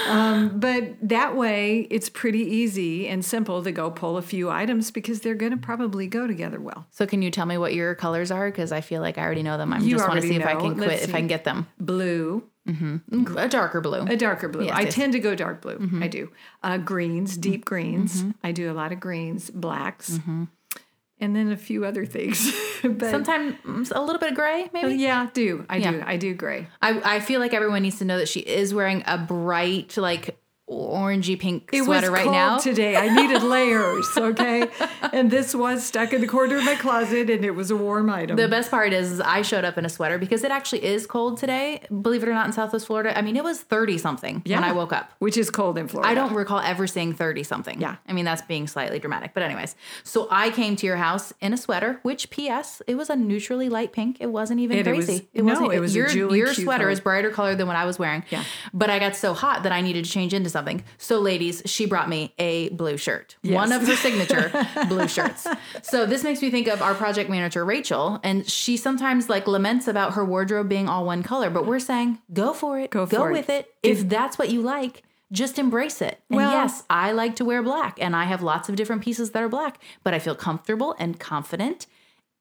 um, 0.08 0.60
but 0.60 0.96
that 1.02 1.36
way, 1.36 1.88
it's 1.90 2.10
pretty 2.10 2.42
easy 2.42 3.08
and 3.08 3.24
simple 3.24 3.64
to 3.64 3.72
go 3.72 3.92
pull 3.92 4.18
a 4.18 4.22
few 4.22 4.50
items 4.50 4.92
because 4.92 5.22
they're 5.22 5.36
going 5.36 5.52
to 5.52 5.58
probably 5.58 6.08
go 6.08 6.28
together 6.28 6.60
well. 6.60 6.88
So 6.92 7.06
can 7.06 7.22
you 7.22 7.32
tell 7.32 7.46
me 7.46 7.58
what 7.58 7.74
your 7.74 7.96
colors 7.96 8.32
are? 8.32 8.50
Because 8.50 8.72
I 8.72 8.82
feel 8.82 9.02
like 9.02 9.18
I 9.18 9.22
already 9.22 9.44
know 9.44 9.58
them. 9.58 9.74
I 9.74 9.80
just 9.80 10.08
want 10.08 10.22
to 10.22 10.28
see 10.28 10.36
if 10.36 10.46
I 10.46 10.56
can 10.56 10.76
quit, 10.76 11.04
if. 11.04 11.14
I 11.14 11.20
can 11.20 11.28
get 11.28 11.44
them. 11.44 11.68
Blue, 11.80 12.44
Mm-hmm. 12.68 13.38
A 13.38 13.50
darker 13.50 13.82
blue. 13.82 14.02
a 14.02 14.16
darker 14.16 14.48
blue. 14.48 14.66
Yes, 14.66 14.74
I 14.76 14.82
yes. 14.84 14.96
tend 14.96 15.14
to 15.14 15.20
go 15.20 15.36
dark 15.36 15.62
blue. 15.62 15.78
Mm-hmm. 15.78 16.04
I 16.04 16.08
do. 16.08 16.32
Uh, 16.62 16.78
greens, 16.78 17.36
deep 17.36 17.62
mm-hmm. 17.62 17.76
greens. 17.76 18.24
I 18.44 18.52
do 18.52 18.72
a 18.72 18.74
lot 18.74 18.92
of 18.92 19.00
greens, 19.00 19.50
blacks, 19.50 20.20
and 21.20 21.36
then 21.36 21.52
a 21.52 21.58
few 21.58 21.84
other 21.84 22.06
things. 22.06 22.54
but 22.84 23.12
Sometimes 23.12 23.56
mm, 23.66 23.92
a 23.96 24.02
little 24.02 24.20
bit 24.20 24.30
of 24.30 24.36
gray, 24.36 24.70
maybe. 24.74 24.88
Uh, 24.88 24.96
yeah, 24.96 25.30
do 25.34 25.66
I 25.70 25.80
do 25.80 26.04
I 26.06 26.18
do 26.18 26.34
gray. 26.34 26.68
I, 26.82 27.16
I 27.16 27.20
feel 27.20 27.40
like 27.40 27.54
everyone 27.54 27.82
needs 27.82 28.00
to 28.00 28.06
know 28.06 28.18
that 28.18 28.30
she 28.30 28.40
is 28.40 28.74
wearing 28.74 29.04
a 29.08 29.18
bright, 29.18 29.98
like 29.98 30.38
orangey 30.70 31.38
pink 31.38 31.70
It 31.74 31.84
sweater 31.84 32.10
was 32.10 32.14
right 32.20 32.24
cold 32.24 32.36
now. 32.36 32.58
today. 32.58 32.96
I 32.96 33.14
needed 33.14 33.44
layers, 33.44 34.08
okay? 34.18 34.68
and 35.12 35.30
this 35.30 35.54
was 35.54 35.84
stuck 35.86 36.14
in 36.14 36.22
the 36.22 36.28
corner 36.28 36.58
of 36.58 36.64
my 36.64 36.76
closet 36.76 37.30
and 37.30 37.44
it 37.44 37.52
was 37.52 37.70
a 37.70 37.76
warm 37.76 38.10
item. 38.10 38.38
The 38.38 38.48
best 38.48 38.72
part 38.72 38.94
is, 38.94 39.20
I 39.20 39.42
showed 39.42 39.66
up 39.66 39.78
in 39.78 39.86
a 39.86 39.90
sweater 39.90 40.18
because 40.18 40.44
it 40.44 40.52
actually 40.52 40.86
is 40.86 41.06
cold 41.06 41.38
today. 41.38 41.82
Believe 41.90 42.24
it 42.24 42.30
or 42.30 42.34
not, 42.34 42.46
in 42.48 42.54
Southwest 42.54 42.88
Florida. 42.88 43.18
I 43.18 43.22
mean, 43.22 43.36
it 43.36 43.44
was 43.44 43.62
30 43.62 43.98
something 43.98 44.42
when 44.46 44.64
I 44.64 44.72
woke 44.72 44.94
up. 44.94 45.12
Which 45.20 45.38
is 45.38 45.50
cold 45.50 45.78
in 45.78 45.88
Florida. 45.90 46.10
I 46.10 46.14
don't 46.16 46.34
recall 46.34 46.60
ever 46.60 46.88
seeing 46.88 47.14
30 47.14 47.44
something. 47.44 47.82
Yeah. 47.82 47.98
I 48.08 48.14
mean, 48.14 48.26
that's 48.26 48.42
being 48.42 48.68
slightly 48.68 49.00
dramatic. 49.00 49.34
But, 49.34 49.44
anyways, 49.44 49.76
so 50.04 50.28
I 50.32 50.50
came 50.50 50.76
to 50.78 50.86
your 50.86 50.98
house 50.98 51.34
in 51.42 51.54
a 51.54 51.58
sweater, 51.58 52.00
which, 52.04 52.30
P.S., 52.30 52.82
it 52.88 52.96
was 52.96 53.10
a 53.10 53.16
neutrally 53.16 53.68
light 53.70 53.92
pink. 53.92 54.18
It 54.22 54.28
wasn't 54.28 54.62
even 54.62 54.78
It- 54.78 54.88
it 54.88 54.96
was- 54.96 55.06
crazy. 55.06 55.28
it 55.34 55.44
no, 55.44 55.54
wasn't. 55.54 55.74
it 55.74 55.80
was 55.82 55.96
your, 55.96 56.10
your 56.10 56.54
sweater 56.54 56.84
color. 56.86 56.90
is 56.90 57.00
brighter 57.02 57.30
color 57.32 57.56
than 57.56 57.68
what 57.68 57.76
I 57.76 57.86
was 57.86 58.00
wearing. 58.00 58.24
Yeah. 58.30 58.44
But 58.74 58.90
I 58.90 59.00
got 59.00 59.16
so 59.16 59.34
hot 59.34 59.64
that 59.64 59.72
I 59.72 59.82
needed 59.82 60.06
to 60.06 60.12
change 60.12 60.34
into 60.34 60.50
something. 60.54 60.84
So, 60.98 61.20
ladies, 61.20 61.62
she 61.66 61.86
brought 61.86 62.08
me 62.08 62.34
a 62.40 62.70
blue 62.70 62.96
shirt, 62.96 63.36
Yes. 63.42 63.56
one 63.56 63.74
of 63.74 63.86
her 63.86 63.96
signature 64.06 64.52
blue 64.88 65.10
shirts. 65.10 65.46
So, 65.82 66.06
this 66.06 66.24
makes 66.24 66.42
me 66.42 66.50
think 66.50 66.68
of 66.70 66.82
our 66.82 66.94
project 66.94 67.30
manager, 67.30 67.66
Rachel, 67.66 68.22
and 68.24 68.50
she 68.50 68.78
sometimes 68.78 69.28
like 69.28 69.46
laments 69.48 69.90
about 69.90 70.14
her 70.14 70.24
wardrobe 70.24 70.70
being 70.70 70.88
all 70.88 71.04
one 71.06 71.24
color, 71.24 71.50
but 71.50 71.66
we're 71.66 71.80
saying, 71.80 72.20
go 72.32 72.54
for 72.54 72.80
it. 72.80 72.90
Go 72.92 73.06
go 73.06 73.18
for 73.18 73.30
it. 73.32 73.34
with 73.34 73.50
it. 73.50 73.68
If 73.84 74.08
that's 74.08 74.38
what 74.40 74.50
you 74.50 74.62
like, 74.62 75.04
just 75.32 75.58
embrace 75.60 76.02
it. 76.02 76.20
And 76.30 76.38
Well- 76.38 76.52
yes, 76.52 76.84
I 76.90 77.12
like 77.12 77.36
to 77.38 77.46
wear 77.46 77.62
black 77.64 77.98
and 78.00 78.16
I 78.16 78.26
have 78.26 78.42
lots 78.44 78.70
of 78.70 78.76
different 78.76 79.02
pieces 79.02 79.32
that 79.32 79.42
are 79.44 79.50
black, 79.50 79.82
but 80.04 80.14
I 80.14 80.20
feel 80.20 80.36
comfortable 80.36 80.96
and 81.00 81.20
confident. 81.20 81.88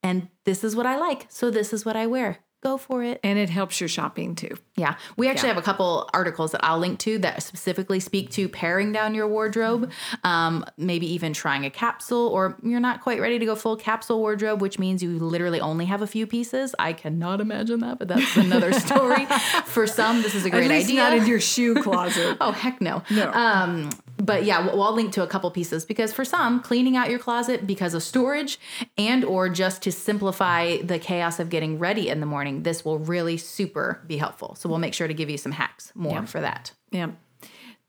And 0.02 0.28
this 0.44 0.62
is 0.62 0.76
what 0.76 0.84
I 0.84 0.96
like. 0.96 1.26
So 1.30 1.50
this 1.50 1.72
is 1.72 1.84
what 1.84 1.96
I 1.96 2.06
wear. 2.06 2.38
Go 2.62 2.78
for 2.78 3.02
it. 3.02 3.18
And 3.24 3.38
it 3.40 3.50
helps 3.50 3.80
your 3.80 3.88
shopping 3.88 4.36
too. 4.36 4.56
Yeah. 4.76 4.94
We 5.16 5.28
actually 5.28 5.48
have 5.48 5.58
a 5.58 5.62
couple 5.62 6.08
articles 6.14 6.52
that 6.52 6.64
I'll 6.64 6.78
link 6.78 7.00
to 7.00 7.18
that 7.18 7.42
specifically 7.42 7.98
speak 7.98 8.30
to 8.30 8.48
paring 8.48 8.92
down 8.92 9.14
your 9.14 9.26
wardrobe, 9.26 9.90
um, 10.22 10.64
maybe 10.76 11.12
even 11.12 11.32
trying 11.32 11.64
a 11.64 11.70
capsule, 11.70 12.28
or 12.28 12.56
you're 12.62 12.78
not 12.80 13.00
quite 13.02 13.20
ready 13.20 13.38
to 13.40 13.44
go 13.44 13.56
full 13.56 13.76
capsule 13.76 14.20
wardrobe, 14.20 14.60
which 14.60 14.78
means 14.78 15.02
you 15.02 15.10
literally 15.18 15.60
only 15.60 15.86
have 15.86 16.02
a 16.02 16.06
few 16.06 16.24
pieces. 16.26 16.72
I 16.78 16.92
cannot 16.92 17.40
imagine 17.40 17.80
that, 17.80 17.98
but 17.98 18.06
that's 18.06 18.36
another 18.36 18.72
story. 18.80 19.26
For 19.66 19.86
some, 19.88 20.22
this 20.22 20.34
is 20.36 20.44
a 20.46 20.50
great 20.50 20.64
At 20.64 20.70
least 20.70 20.86
idea. 20.88 21.00
not 21.02 21.14
in 21.14 21.26
your 21.26 21.40
shoe 21.40 21.74
closet. 21.82 22.36
Oh 22.40 22.52
heck 22.52 22.80
no. 22.80 23.02
No. 23.10 23.30
Um, 23.32 23.90
but 24.22 24.44
yeah, 24.44 24.64
we'll, 24.64 24.82
I'll 24.82 24.94
link 24.94 25.12
to 25.14 25.22
a 25.22 25.26
couple 25.26 25.50
pieces 25.50 25.84
because 25.84 26.12
for 26.12 26.24
some, 26.24 26.60
cleaning 26.60 26.96
out 26.96 27.10
your 27.10 27.18
closet 27.18 27.66
because 27.66 27.92
of 27.92 28.02
storage 28.02 28.58
and 28.96 29.24
or 29.24 29.48
just 29.48 29.82
to 29.82 29.92
simplify 29.92 30.78
the 30.78 30.98
chaos 30.98 31.40
of 31.40 31.50
getting 31.50 31.78
ready 31.78 32.08
in 32.08 32.20
the 32.20 32.26
morning, 32.26 32.62
this 32.62 32.84
will 32.84 32.98
really 32.98 33.36
super 33.36 34.00
be 34.06 34.16
helpful. 34.16 34.54
So 34.54 34.68
we'll 34.68 34.78
make 34.78 34.94
sure 34.94 35.08
to 35.08 35.14
give 35.14 35.28
you 35.28 35.38
some 35.38 35.52
hacks 35.52 35.92
more 35.94 36.24
for 36.26 36.40
that. 36.40 36.72
yeah. 36.90 37.10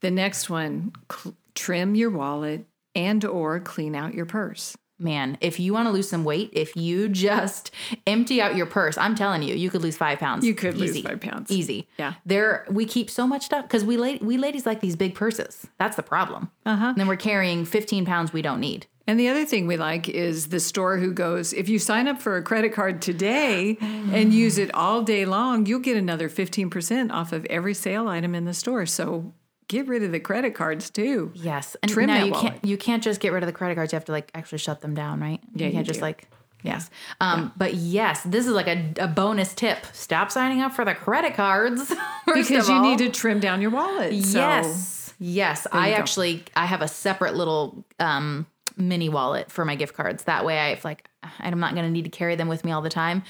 The 0.01 0.11
next 0.11 0.49
one, 0.49 0.91
cl- 1.09 1.35
trim 1.55 1.95
your 1.95 2.09
wallet 2.09 2.65
and 2.95 3.23
or 3.23 3.59
clean 3.59 3.95
out 3.95 4.13
your 4.13 4.25
purse. 4.25 4.75
Man, 5.03 5.37
if 5.41 5.59
you 5.59 5.73
want 5.73 5.87
to 5.87 5.91
lose 5.91 6.09
some 6.09 6.23
weight, 6.23 6.49
if 6.53 6.75
you 6.75 7.09
just 7.27 7.71
empty 8.07 8.41
out 8.41 8.55
your 8.55 8.65
purse, 8.65 8.97
I'm 8.97 9.15
telling 9.15 9.43
you, 9.43 9.53
you 9.55 9.69
could 9.69 9.81
lose 9.81 9.97
five 9.97 10.19
pounds. 10.19 10.45
You 10.45 10.55
could 10.55 10.77
lose 10.77 10.99
five 11.01 11.19
pounds. 11.19 11.51
Easy. 11.51 11.87
Yeah. 11.97 12.13
There, 12.25 12.65
we 12.69 12.85
keep 12.85 13.09
so 13.09 13.27
much 13.27 13.43
stuff 13.43 13.65
because 13.65 13.83
we 13.83 13.97
la- 13.97 14.17
we 14.21 14.37
ladies 14.37 14.65
like 14.65 14.79
these 14.79 14.95
big 14.95 15.13
purses. 15.15 15.67
That's 15.77 15.95
the 15.95 16.03
problem. 16.03 16.49
Uh 16.65 16.75
huh. 16.77 16.85
And 16.87 16.97
then 16.97 17.07
we're 17.07 17.17
carrying 17.17 17.65
15 17.65 18.05
pounds 18.05 18.31
we 18.31 18.41
don't 18.41 18.59
need. 18.59 18.87
And 19.05 19.19
the 19.19 19.27
other 19.27 19.43
thing 19.43 19.67
we 19.67 19.75
like 19.75 20.07
is 20.07 20.47
the 20.47 20.61
store 20.61 20.97
who 20.97 21.11
goes, 21.11 21.51
if 21.51 21.67
you 21.67 21.77
sign 21.77 22.07
up 22.07 22.21
for 22.21 22.37
a 22.37 22.41
credit 22.41 22.73
card 22.73 23.01
today 23.01 23.77
and 23.81 24.33
use 24.33 24.57
it 24.57 24.73
all 24.73 25.01
day 25.01 25.25
long, 25.25 25.65
you'll 25.65 25.81
get 25.81 25.97
another 25.97 26.29
15% 26.29 27.11
off 27.11 27.33
of 27.33 27.45
every 27.45 27.73
sale 27.73 28.07
item 28.07 28.33
in 28.33 28.45
the 28.45 28.53
store. 28.53 28.85
So 28.85 29.33
get 29.67 29.87
rid 29.87 30.03
of 30.03 30.11
the 30.11 30.19
credit 30.19 30.55
cards 30.55 30.89
too. 30.89 31.31
Yes, 31.33 31.75
and 31.81 31.91
Trim 31.91 32.07
now 32.07 32.23
you 32.23 32.31
wallet. 32.31 32.51
can't 32.53 32.65
you 32.65 32.77
can't 32.77 33.03
just 33.03 33.19
get 33.19 33.31
rid 33.33 33.43
of 33.43 33.47
the 33.47 33.53
credit 33.53 33.75
cards. 33.75 33.91
You 33.93 33.97
have 33.97 34.05
to 34.05 34.11
like 34.11 34.29
actually 34.33 34.57
shut 34.59 34.81
them 34.81 34.93
down, 34.95 35.19
right? 35.19 35.39
Yeah, 35.55 35.65
you 35.65 35.71
you 35.71 35.73
can't 35.77 35.87
just 35.87 36.01
like 36.01 36.27
yes. 36.63 36.89
Um, 37.21 37.51
but 37.57 37.73
yes, 37.73 38.23
this 38.23 38.45
is 38.47 38.53
like 38.53 38.67
a, 38.67 38.93
a 38.99 39.07
bonus 39.07 39.53
tip. 39.53 39.85
Stop 39.93 40.31
signing 40.31 40.61
up 40.61 40.73
for 40.73 40.85
the 40.85 40.93
credit 40.95 41.33
cards 41.35 41.93
Because 42.33 42.69
you 42.69 42.75
all. 42.75 42.81
need 42.81 42.99
to 42.99 43.09
trim 43.09 43.39
down 43.39 43.61
your 43.61 43.71
wallet. 43.71 44.13
So 44.23 44.39
Yes, 44.39 45.13
yes. 45.19 45.67
I 45.71 45.89
go. 45.91 45.95
actually 45.97 46.43
I 46.55 46.65
have 46.65 46.81
a 46.81 46.87
separate 46.87 47.35
little 47.35 47.83
um, 47.99 48.45
mini 48.77 49.09
wallet 49.09 49.51
for 49.51 49.65
my 49.65 49.75
gift 49.75 49.93
cards. 49.95 50.23
That 50.23 50.45
way, 50.45 50.57
I 50.57 50.69
if 50.69 50.85
like 50.85 51.07
I'm 51.39 51.59
not 51.59 51.73
going 51.73 51.85
to 51.85 51.91
need 51.91 52.03
to 52.05 52.09
carry 52.11 52.35
them 52.35 52.47
with 52.49 52.63
me 52.65 52.71
all 52.71 52.81
the 52.81 52.89
time. 52.89 53.23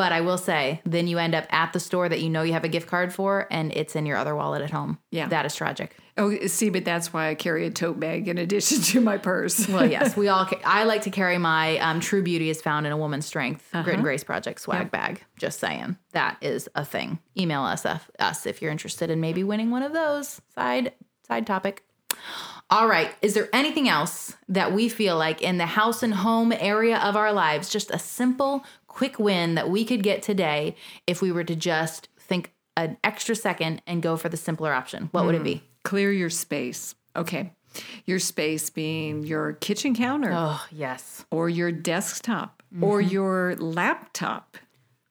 But 0.00 0.12
I 0.12 0.22
will 0.22 0.38
say, 0.38 0.80
then 0.86 1.06
you 1.08 1.18
end 1.18 1.34
up 1.34 1.44
at 1.52 1.74
the 1.74 1.78
store 1.80 2.08
that 2.08 2.22
you 2.22 2.30
know 2.30 2.40
you 2.40 2.54
have 2.54 2.64
a 2.64 2.68
gift 2.68 2.88
card 2.88 3.12
for, 3.12 3.46
and 3.50 3.70
it's 3.76 3.94
in 3.94 4.06
your 4.06 4.16
other 4.16 4.34
wallet 4.34 4.62
at 4.62 4.70
home. 4.70 4.98
Yeah. 5.10 5.28
that 5.28 5.44
is 5.44 5.54
tragic. 5.54 5.94
Oh, 6.16 6.34
see, 6.46 6.70
but 6.70 6.86
that's 6.86 7.12
why 7.12 7.28
I 7.28 7.34
carry 7.34 7.66
a 7.66 7.70
tote 7.70 8.00
bag 8.00 8.26
in 8.26 8.38
addition 8.38 8.80
to 8.80 9.00
my 9.02 9.18
purse. 9.18 9.68
Well, 9.74 9.84
yes, 9.90 10.16
we 10.16 10.28
all. 10.28 10.46
Ca- 10.50 10.58
I 10.64 10.84
like 10.84 11.02
to 11.02 11.10
carry 11.10 11.36
my 11.36 11.76
um, 11.80 12.00
True 12.00 12.22
Beauty 12.22 12.48
is 12.48 12.62
found 12.62 12.86
in 12.86 12.92
a 12.92 12.96
woman's 12.96 13.26
strength 13.26 13.68
Uh-huh. 13.74 13.82
Grit 13.84 13.96
and 13.96 14.02
Grace 14.02 14.24
Project 14.24 14.62
swag 14.62 14.90
bag. 14.90 15.22
Just 15.38 15.60
saying, 15.60 15.98
that 16.12 16.38
is 16.40 16.66
a 16.74 16.84
thing. 16.84 17.18
Email 17.38 17.60
us 17.62 17.84
if, 17.84 18.10
us 18.18 18.46
if 18.46 18.62
you're 18.62 18.72
interested 18.72 19.10
in 19.10 19.20
maybe 19.20 19.44
winning 19.44 19.70
one 19.70 19.82
of 19.82 19.92
those. 19.92 20.40
Side 20.54 20.94
side 21.28 21.46
topic. 21.46 21.84
All 22.70 22.86
right. 22.86 23.12
Is 23.20 23.34
there 23.34 23.48
anything 23.52 23.88
else 23.88 24.36
that 24.48 24.72
we 24.72 24.88
feel 24.88 25.16
like 25.18 25.42
in 25.42 25.58
the 25.58 25.66
house 25.66 26.04
and 26.04 26.14
home 26.14 26.52
area 26.52 26.98
of 26.98 27.16
our 27.16 27.32
lives, 27.32 27.68
just 27.68 27.90
a 27.90 27.98
simple, 27.98 28.64
quick 29.00 29.18
win 29.18 29.54
that 29.54 29.70
we 29.70 29.82
could 29.82 30.02
get 30.02 30.22
today 30.22 30.76
if 31.06 31.22
we 31.22 31.32
were 31.32 31.42
to 31.42 31.56
just 31.56 32.10
think 32.18 32.52
an 32.76 32.98
extra 33.02 33.34
second 33.34 33.80
and 33.86 34.02
go 34.02 34.14
for 34.14 34.28
the 34.28 34.36
simpler 34.36 34.74
option? 34.74 35.08
What 35.12 35.24
would 35.24 35.34
it 35.34 35.42
be? 35.42 35.62
Clear 35.84 36.12
your 36.12 36.28
space. 36.28 36.94
Okay. 37.16 37.54
Your 38.04 38.18
space 38.18 38.68
being 38.68 39.24
your 39.24 39.54
kitchen 39.54 39.94
counter 39.94 40.30
Oh, 40.34 40.62
yes. 40.70 41.24
or 41.30 41.48
your 41.48 41.72
desktop 41.72 42.62
or 42.82 43.00
Mm-hmm. 43.00 43.08
your 43.10 43.56
laptop. 43.56 44.58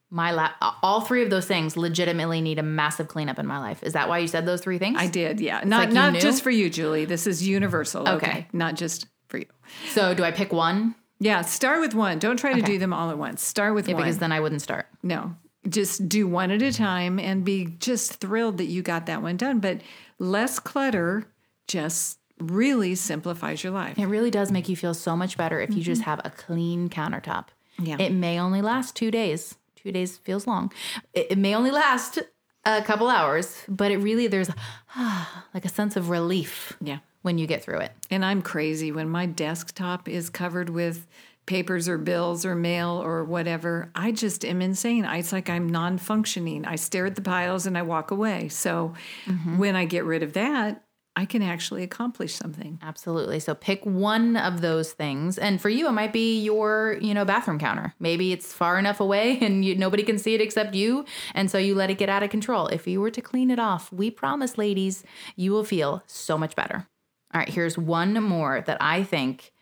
My 0.08 0.30
lap, 0.32 0.54
all 0.84 1.00
three 1.00 1.24
of 1.24 1.30
those 1.30 1.46
things 1.46 1.76
legitimately 1.76 2.40
need 2.40 2.60
a 2.60 2.62
massive 2.62 3.08
cleanup 3.08 3.40
in 3.40 3.46
my 3.48 3.58
life. 3.58 3.82
Is 3.82 3.94
that 3.94 4.08
why 4.08 4.18
you 4.18 4.28
said 4.28 4.46
those 4.46 4.60
three 4.60 4.78
things? 4.78 4.98
I 5.00 5.08
did, 5.08 5.40
yeah. 5.40 5.62
Not 5.64 5.86
like 5.86 5.92
not 5.92 6.12
knew? 6.12 6.20
just 6.20 6.44
for 6.44 6.50
you, 6.50 6.70
Julie. 6.70 7.06
This 7.06 7.26
is 7.26 7.44
universal. 7.46 8.08
Okay. 8.08 8.14
Okay. 8.28 8.46
Not 8.52 8.76
just 8.76 9.06
for 9.28 9.38
you. 9.38 9.46
so 9.88 10.14
do 10.14 10.22
I 10.22 10.30
pick 10.30 10.52
one? 10.52 10.94
Yeah, 11.20 11.42
start 11.42 11.80
with 11.80 11.94
one. 11.94 12.18
Don't 12.18 12.38
try 12.38 12.52
to 12.54 12.58
Okay. 12.58 12.72
do 12.72 12.78
them 12.78 12.92
all 12.92 13.10
at 13.10 13.18
once. 13.18 13.42
Start 13.44 13.74
with 13.74 13.86
Yeah, 13.88 13.94
one. 13.94 14.04
because 14.04 14.18
then 14.18 14.32
I 14.32 14.40
wouldn't 14.40 14.62
start. 14.62 14.86
no. 15.02 15.36
Just 15.68 16.08
do 16.08 16.26
one 16.26 16.50
at 16.50 16.62
a 16.62 16.72
time 16.72 17.18
and 17.18 17.44
be 17.44 17.66
just 17.80 18.14
thrilled 18.14 18.56
that 18.56 18.64
you 18.64 18.80
got 18.80 19.04
that 19.04 19.20
one 19.20 19.36
done. 19.36 19.58
But 19.60 19.82
less 20.18 20.58
clutter 20.58 21.26
just 21.68 22.18
really 22.38 22.94
simplifies 22.94 23.62
your 23.62 23.70
life. 23.74 23.98
It 23.98 24.06
really 24.06 24.30
does 24.30 24.50
make 24.50 24.70
you 24.70 24.76
feel 24.76 24.94
so 24.94 25.14
much 25.14 25.36
better 25.36 25.60
if 25.60 25.74
you 25.74 25.82
just 25.82 26.00
mm-hmm. 26.00 26.10
have 26.10 26.20
a 26.24 26.30
clean 26.30 26.88
countertop. 26.88 27.48
Yeah. 27.78 27.96
It 27.98 28.12
may 28.12 28.40
only 28.40 28.62
last 28.62 28.96
two 28.96 29.10
days. 29.10 29.56
Two 29.76 29.92
days 29.92 30.16
feels 30.16 30.46
long. 30.46 30.72
It, 31.12 31.26
it 31.32 31.38
may 31.38 31.54
only 31.54 31.70
last 31.70 32.18
a 32.64 32.80
couple 32.80 33.08
hours, 33.10 33.62
but 33.68 33.90
it 33.90 33.98
really 33.98 34.28
there's 34.28 34.48
like 35.54 35.66
a 35.66 35.68
sense 35.68 35.94
of 35.94 36.08
relief 36.08 36.74
Yeah. 36.80 37.00
When 37.22 37.38
you 37.38 37.46
get 37.46 37.62
through 37.62 37.78
it. 37.78 37.92
And 38.10 38.24
I'm 38.24 38.42
crazy 38.42 38.92
when 38.92 39.08
my 39.08 39.26
desktop 39.26 40.08
is 40.08 40.30
covered 40.30 40.70
with 40.70 41.06
papers 41.46 41.88
or 41.88 41.98
bills 41.98 42.44
or 42.44 42.54
mail 42.54 43.02
or 43.02 43.24
whatever. 43.24 43.90
I 43.94 44.12
just 44.12 44.44
am 44.44 44.62
insane. 44.62 45.04
I, 45.04 45.18
it's 45.18 45.32
like 45.32 45.50
I'm 45.50 45.68
non 45.68 45.98
functioning. 45.98 46.64
I 46.64 46.76
stare 46.76 47.06
at 47.06 47.16
the 47.16 47.22
piles 47.22 47.66
and 47.66 47.76
I 47.76 47.82
walk 47.82 48.10
away. 48.10 48.48
So 48.48 48.94
mm-hmm. 49.26 49.58
when 49.58 49.76
I 49.76 49.84
get 49.84 50.04
rid 50.04 50.22
of 50.22 50.34
that, 50.34 50.84
I 51.16 51.24
can 51.24 51.42
actually 51.42 51.82
accomplish 51.82 52.34
something. 52.34 52.78
Absolutely. 52.82 53.40
So 53.40 53.54
pick 53.54 53.84
one 53.84 54.36
of 54.36 54.60
those 54.60 54.92
things, 54.92 55.38
and 55.38 55.60
for 55.60 55.68
you, 55.68 55.88
it 55.88 55.92
might 55.92 56.12
be 56.12 56.40
your, 56.40 56.98
you 57.00 57.14
know, 57.14 57.24
bathroom 57.24 57.58
counter. 57.58 57.94
Maybe 57.98 58.32
it's 58.32 58.52
far 58.52 58.78
enough 58.78 59.00
away, 59.00 59.38
and 59.42 59.64
you, 59.64 59.74
nobody 59.74 60.04
can 60.04 60.18
see 60.18 60.34
it 60.34 60.40
except 60.40 60.74
you, 60.74 61.04
and 61.34 61.50
so 61.50 61.58
you 61.58 61.74
let 61.74 61.90
it 61.90 61.98
get 61.98 62.08
out 62.08 62.22
of 62.22 62.30
control. 62.30 62.68
If 62.68 62.86
you 62.86 63.00
were 63.00 63.10
to 63.10 63.20
clean 63.20 63.50
it 63.50 63.58
off, 63.58 63.92
we 63.92 64.10
promise, 64.10 64.56
ladies, 64.56 65.02
you 65.34 65.50
will 65.50 65.64
feel 65.64 66.02
so 66.06 66.38
much 66.38 66.54
better. 66.54 66.86
All 67.32 67.38
right, 67.38 67.48
here's 67.48 67.78
one 67.78 68.14
more 68.22 68.60
that 68.62 68.78
I 68.80 69.02
think, 69.02 69.52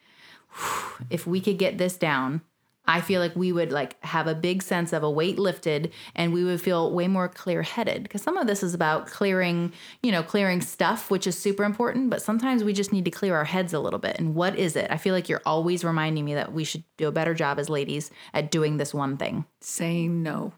whew, 0.52 1.06
if 1.10 1.26
we 1.26 1.40
could 1.40 1.58
get 1.58 1.78
this 1.78 1.96
down, 1.96 2.42
I 2.88 3.02
feel 3.02 3.20
like 3.20 3.36
we 3.36 3.52
would 3.52 3.70
like 3.70 4.02
have 4.02 4.26
a 4.26 4.34
big 4.34 4.62
sense 4.62 4.94
of 4.94 5.02
a 5.02 5.10
weight 5.10 5.38
lifted 5.38 5.92
and 6.14 6.32
we 6.32 6.42
would 6.42 6.60
feel 6.60 6.90
way 6.90 7.06
more 7.06 7.28
clear-headed 7.28 8.02
because 8.02 8.22
some 8.22 8.38
of 8.38 8.46
this 8.46 8.62
is 8.62 8.72
about 8.72 9.06
clearing, 9.06 9.74
you 10.02 10.10
know, 10.10 10.22
clearing 10.22 10.62
stuff, 10.62 11.10
which 11.10 11.26
is 11.26 11.38
super 11.38 11.64
important, 11.64 12.08
but 12.08 12.22
sometimes 12.22 12.64
we 12.64 12.72
just 12.72 12.90
need 12.90 13.04
to 13.04 13.10
clear 13.10 13.36
our 13.36 13.44
heads 13.44 13.74
a 13.74 13.78
little 13.78 13.98
bit. 13.98 14.18
And 14.18 14.34
what 14.34 14.56
is 14.58 14.74
it? 14.74 14.90
I 14.90 14.96
feel 14.96 15.14
like 15.14 15.28
you're 15.28 15.42
always 15.44 15.84
reminding 15.84 16.24
me 16.24 16.34
that 16.34 16.54
we 16.54 16.64
should 16.64 16.82
do 16.96 17.08
a 17.08 17.12
better 17.12 17.34
job 17.34 17.58
as 17.58 17.68
ladies 17.68 18.10
at 18.32 18.50
doing 18.50 18.78
this 18.78 18.94
one 18.94 19.18
thing. 19.18 19.44
Saying 19.60 20.22
no. 20.22 20.54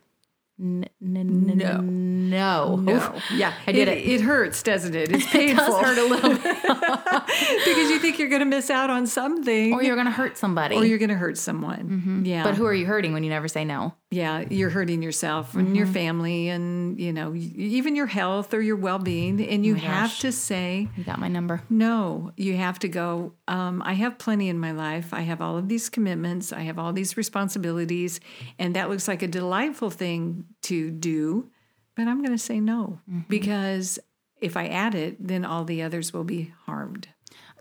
N- 0.61 0.85
n- 1.03 1.53
No. 1.57 1.81
No. 1.81 2.77
No. 2.77 3.15
Yeah. 3.35 3.55
I 3.67 3.73
did 3.73 3.89
it. 3.89 3.99
it. 3.99 4.07
It 4.09 4.21
hurts, 4.21 4.63
doesn't 4.63 4.95
it? 4.95 5.11
It's 5.11 5.25
It 5.29 5.31
painful. 5.31 5.67
does 5.67 5.81
hurt 5.81 5.99
a 5.99 6.05
little 6.05 6.31
bit. 6.35 6.43
because 6.43 7.91
you 7.91 7.99
think 7.99 8.19
you're 8.19 8.29
going 8.29 8.41
to 8.41 8.47
miss 8.47 8.69
out 8.71 8.91
on 8.91 9.07
something 9.07 9.73
or 9.73 9.83
you're 9.83 9.97
going 9.97 10.07
to 10.07 10.13
hurt 10.13 10.37
somebody. 10.37 10.77
or 10.77 10.85
you're 10.85 10.99
going 10.99 11.09
to 11.11 11.17
hurt 11.17 11.39
someone. 11.39 11.89
Mm-hmm. 11.89 12.25
Yeah. 12.27 12.45
but 12.45 12.55
who 12.57 12.67
are 12.67 12.75
you 12.75 12.87
hurting 12.87 13.13
when 13.13 13.25
you 13.25 13.31
never 13.31 13.49
say 13.49 13.65
no? 13.65 13.95
Yeah, 14.13 14.45
you're 14.51 14.69
mm-hmm. 14.69 14.75
hurting 14.75 15.03
yourself 15.03 15.55
and 15.55 15.77
your 15.77 15.87
mm-hmm. 15.87 15.95
family 15.95 16.49
and, 16.49 16.99
you 16.99 17.13
know, 17.13 17.33
even 17.33 17.95
your 17.95 18.07
health 18.07 18.53
or 18.53 18.61
your 18.61 18.75
well 18.75 18.99
being. 18.99 19.39
Mm-hmm. 19.39 19.53
And 19.53 19.65
you 19.65 19.77
oh 19.77 19.79
have 19.79 20.19
to 20.19 20.33
say, 20.33 20.89
You 20.97 21.05
got 21.05 21.21
my 21.21 21.29
number. 21.29 21.63
no, 21.71 22.33
you 22.37 22.57
have 22.57 22.81
to 22.81 22.89
go. 22.89 23.35
Um, 23.47 23.83
I 23.85 23.93
have 23.93 24.19
plenty 24.19 24.49
in 24.49 24.59
my 24.59 24.73
life. 24.73 25.15
I 25.15 25.21
have 25.21 25.41
all 25.41 25.57
of 25.57 25.69
these 25.69 25.89
commitments. 25.89 26.53
I 26.53 26.63
have 26.63 26.77
all 26.77 26.93
these 26.93 27.17
responsibilities. 27.17 28.19
And 28.59 28.75
that 28.75 28.91
looks 28.91 29.07
like 29.07 29.23
a 29.23 29.29
delightful 29.29 29.91
thing 29.91 30.45
to 30.63 30.91
do. 30.91 31.49
But 31.95 32.09
I'm 32.09 32.19
going 32.19 32.37
to 32.37 32.39
say 32.39 32.59
no 32.59 32.99
because 33.29 34.01
if 34.41 34.57
I 34.57 34.67
add 34.69 34.95
it, 34.95 35.17
then 35.25 35.45
all 35.45 35.65
the 35.65 35.83
others 35.83 36.13
will 36.13 36.25
be 36.25 36.53
harmed. 36.65 37.09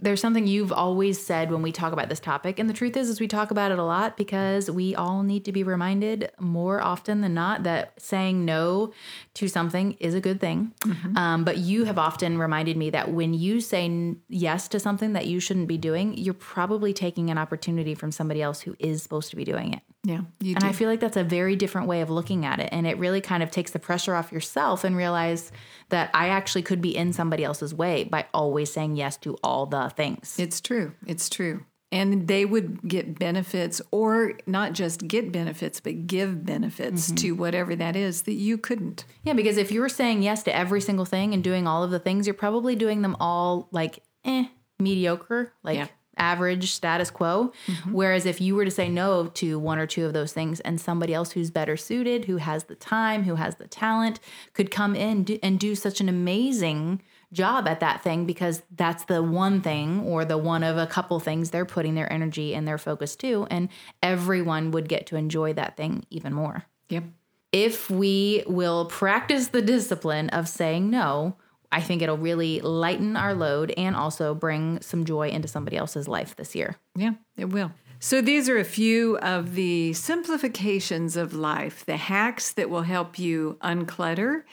There's 0.02 0.22
something 0.22 0.48
you've 0.48 0.72
always 0.72 1.22
said 1.22 1.52
when 1.52 1.62
we 1.62 1.72
talk 1.72 1.94
about 1.94 2.10
this 2.10 2.20
topic, 2.20 2.60
and 2.60 2.70
the 2.70 2.74
truth 2.74 2.96
is, 2.96 3.10
is 3.10 3.20
we 3.20 3.28
talk 3.28 3.52
about 3.52 3.72
it 3.72 3.80
a 3.80 3.84
lot 3.84 4.18
because 4.18 4.70
we 4.72 4.96
all 4.96 5.24
need 5.24 5.46
to 5.46 5.52
be 5.52 5.64
reminded 5.64 6.32
more 6.40 6.82
often 6.82 7.22
than 7.22 7.34
not 7.34 7.64
that 7.64 7.94
saying 8.02 8.46
no 8.46 8.94
to 9.34 9.48
something 9.48 9.94
is 10.00 10.14
a 10.14 10.22
good 10.22 10.40
thing. 10.40 10.74
Um, 11.18 11.44
but 11.44 11.58
you 11.58 11.86
have 11.86 11.98
often 11.98 12.38
reminded 12.38 12.78
me 12.78 12.90
that 12.92 13.12
when 13.12 13.34
you 13.34 13.62
say 13.62 13.86
n- 13.86 14.22
yes 14.30 14.68
to 14.70 14.80
something 14.80 15.14
that 15.14 15.28
you 15.28 15.40
shouldn't 15.40 15.68
be 15.68 15.78
doing, 15.78 16.18
you're 16.18 16.34
probably 16.34 16.94
taking 16.94 17.30
an 17.30 17.38
opportunity 17.38 17.96
from 17.96 18.12
somebody 18.12 18.42
else 18.42 18.62
who 18.62 18.76
is 18.80 19.04
supposed 19.04 19.30
to 19.32 19.36
be 19.36 19.44
doing 19.44 19.74
it. 19.74 19.82
Yeah, 20.04 20.22
And 20.40 20.60
do. 20.60 20.68
I 20.68 20.72
feel 20.72 20.90
like 20.90 21.02
that's 21.02 21.18
a 21.18 21.24
very 21.24 21.56
different 21.58 21.88
way 21.88 22.02
of 22.02 22.10
looking 22.10 22.46
at 22.46 22.60
it. 22.60 22.70
And 22.72 22.88
it 22.88 22.98
really 22.98 23.20
kind 23.20 23.44
of 23.44 23.52
takes 23.52 23.72
the 23.72 23.80
pressure 23.80 24.16
off 24.16 24.32
yourself 24.32 24.84
and 24.86 24.96
realize 24.96 25.52
that 25.90 26.10
I 26.14 26.30
actually 26.30 26.62
could 26.62 26.82
be 26.82 26.96
in 26.96 27.12
somebody 27.12 27.44
else's 27.44 27.74
way 27.74 28.06
by 28.06 28.26
always 28.34 28.72
saying 28.72 28.96
yes 28.96 29.18
to 29.18 29.38
all 29.44 29.66
the 29.66 29.90
things. 29.90 30.38
It's 30.40 30.62
true. 30.62 30.94
It's 31.06 31.28
true. 31.28 31.66
And 31.92 32.28
they 32.28 32.46
would 32.46 32.88
get 32.88 33.18
benefits, 33.18 33.82
or 33.90 34.34
not 34.46 34.74
just 34.74 35.08
get 35.08 35.32
benefits, 35.32 35.80
but 35.80 36.06
give 36.06 36.46
benefits 36.46 37.12
to 37.14 37.32
whatever 37.32 37.76
that 37.76 37.96
is 37.96 38.22
that 38.22 38.34
you 38.34 38.60
couldn't. 38.60 39.06
Yeah, 39.24 39.34
because 39.34 39.58
if 39.58 39.72
you 39.72 39.82
were 39.82 39.90
saying 39.90 40.22
yes 40.22 40.44
to 40.44 40.56
every 40.56 40.82
single 40.82 41.06
thing 41.06 41.34
and 41.34 41.44
doing 41.44 41.68
all 41.68 41.84
of 41.84 41.90
the 41.90 41.98
things, 41.98 42.28
you're 42.28 42.36
probably 42.36 42.76
doing 42.76 43.02
them 43.02 43.18
all 43.20 43.70
like 43.72 44.04
eh, 44.24 44.46
mediocre, 44.78 45.52
like 45.64 45.78
Yeah. 45.78 45.88
Average 46.20 46.72
status 46.72 47.10
quo. 47.10 47.52
Mm-hmm. 47.68 47.94
Whereas 47.94 48.26
if 48.26 48.40
you 48.42 48.56
were 48.56 48.66
to 48.66 48.72
say 48.72 48.90
no 48.90 49.28
to 49.28 49.58
one 49.58 49.80
or 49.80 49.88
two 49.88 50.06
of 50.06 50.14
those 50.14 50.34
things 50.34 50.60
and 50.60 50.80
somebody 50.80 51.14
else 51.14 51.32
who's 51.32 51.50
better 51.50 51.78
suited, 51.78 52.26
who 52.26 52.38
has 52.38 52.66
the 52.66 52.76
time, 52.76 53.24
who 53.24 53.36
has 53.36 53.56
the 53.56 53.68
talent, 53.68 54.20
could 54.54 54.70
come 54.70 54.96
in 54.96 55.24
do, 55.24 55.40
and 55.42 55.60
do 55.60 55.76
such 55.76 56.00
an 56.02 56.10
amazing 56.10 57.02
job 57.32 57.68
at 57.68 57.80
that 57.80 58.02
thing 58.04 58.26
because 58.26 58.64
that's 58.76 59.06
the 59.06 59.22
one 59.22 59.62
thing 59.62 60.02
or 60.02 60.26
the 60.26 60.38
one 60.38 60.64
of 60.64 60.78
a 60.78 60.88
couple 60.88 61.20
things 61.20 61.52
they're 61.52 61.64
putting 61.66 61.94
their 61.94 62.12
energy 62.12 62.56
and 62.56 62.68
their 62.68 62.80
focus 62.80 63.16
to 63.16 63.46
and 63.52 63.70
everyone 64.02 64.72
would 64.72 64.90
get 64.90 65.06
to 65.06 65.16
enjoy 65.16 65.54
that 65.54 65.78
thing 65.78 66.04
even 66.10 66.34
more 66.34 66.66
Yep. 66.90 67.04
if 67.52 67.88
we 67.88 68.44
will 68.48 68.86
practice 68.86 69.50
the 69.50 69.62
discipline 69.62 70.30
of 70.30 70.48
saying 70.48 70.90
no, 70.90 71.36
I 71.72 71.82
think 71.82 72.02
it'll 72.02 72.18
really 72.18 72.62
lighten 72.62 73.16
our 73.16 73.34
load 73.34 73.72
and 73.78 73.96
also 73.96 74.34
bring 74.34 74.82
some 74.82 75.06
joy 75.06 75.30
into 75.30 75.48
somebody 75.48 75.78
else's 75.78 76.08
life 76.08 76.36
this 76.36 76.56
year. 76.56 76.78
Yeah, 76.96 77.14
it 77.38 77.46
will. 77.46 77.72
So, 78.02 78.22
these 78.22 78.48
are 78.48 78.58
a 78.58 78.64
few 78.64 79.18
of 79.18 79.56
the 79.56 79.92
simplifications 79.92 81.18
of 81.18 81.34
life, 81.34 81.86
the 81.86 81.98
hacks 81.98 82.54
that 82.54 82.70
will 82.70 82.84
help 82.84 83.20
you 83.20 83.58
unclutter, 83.62 84.44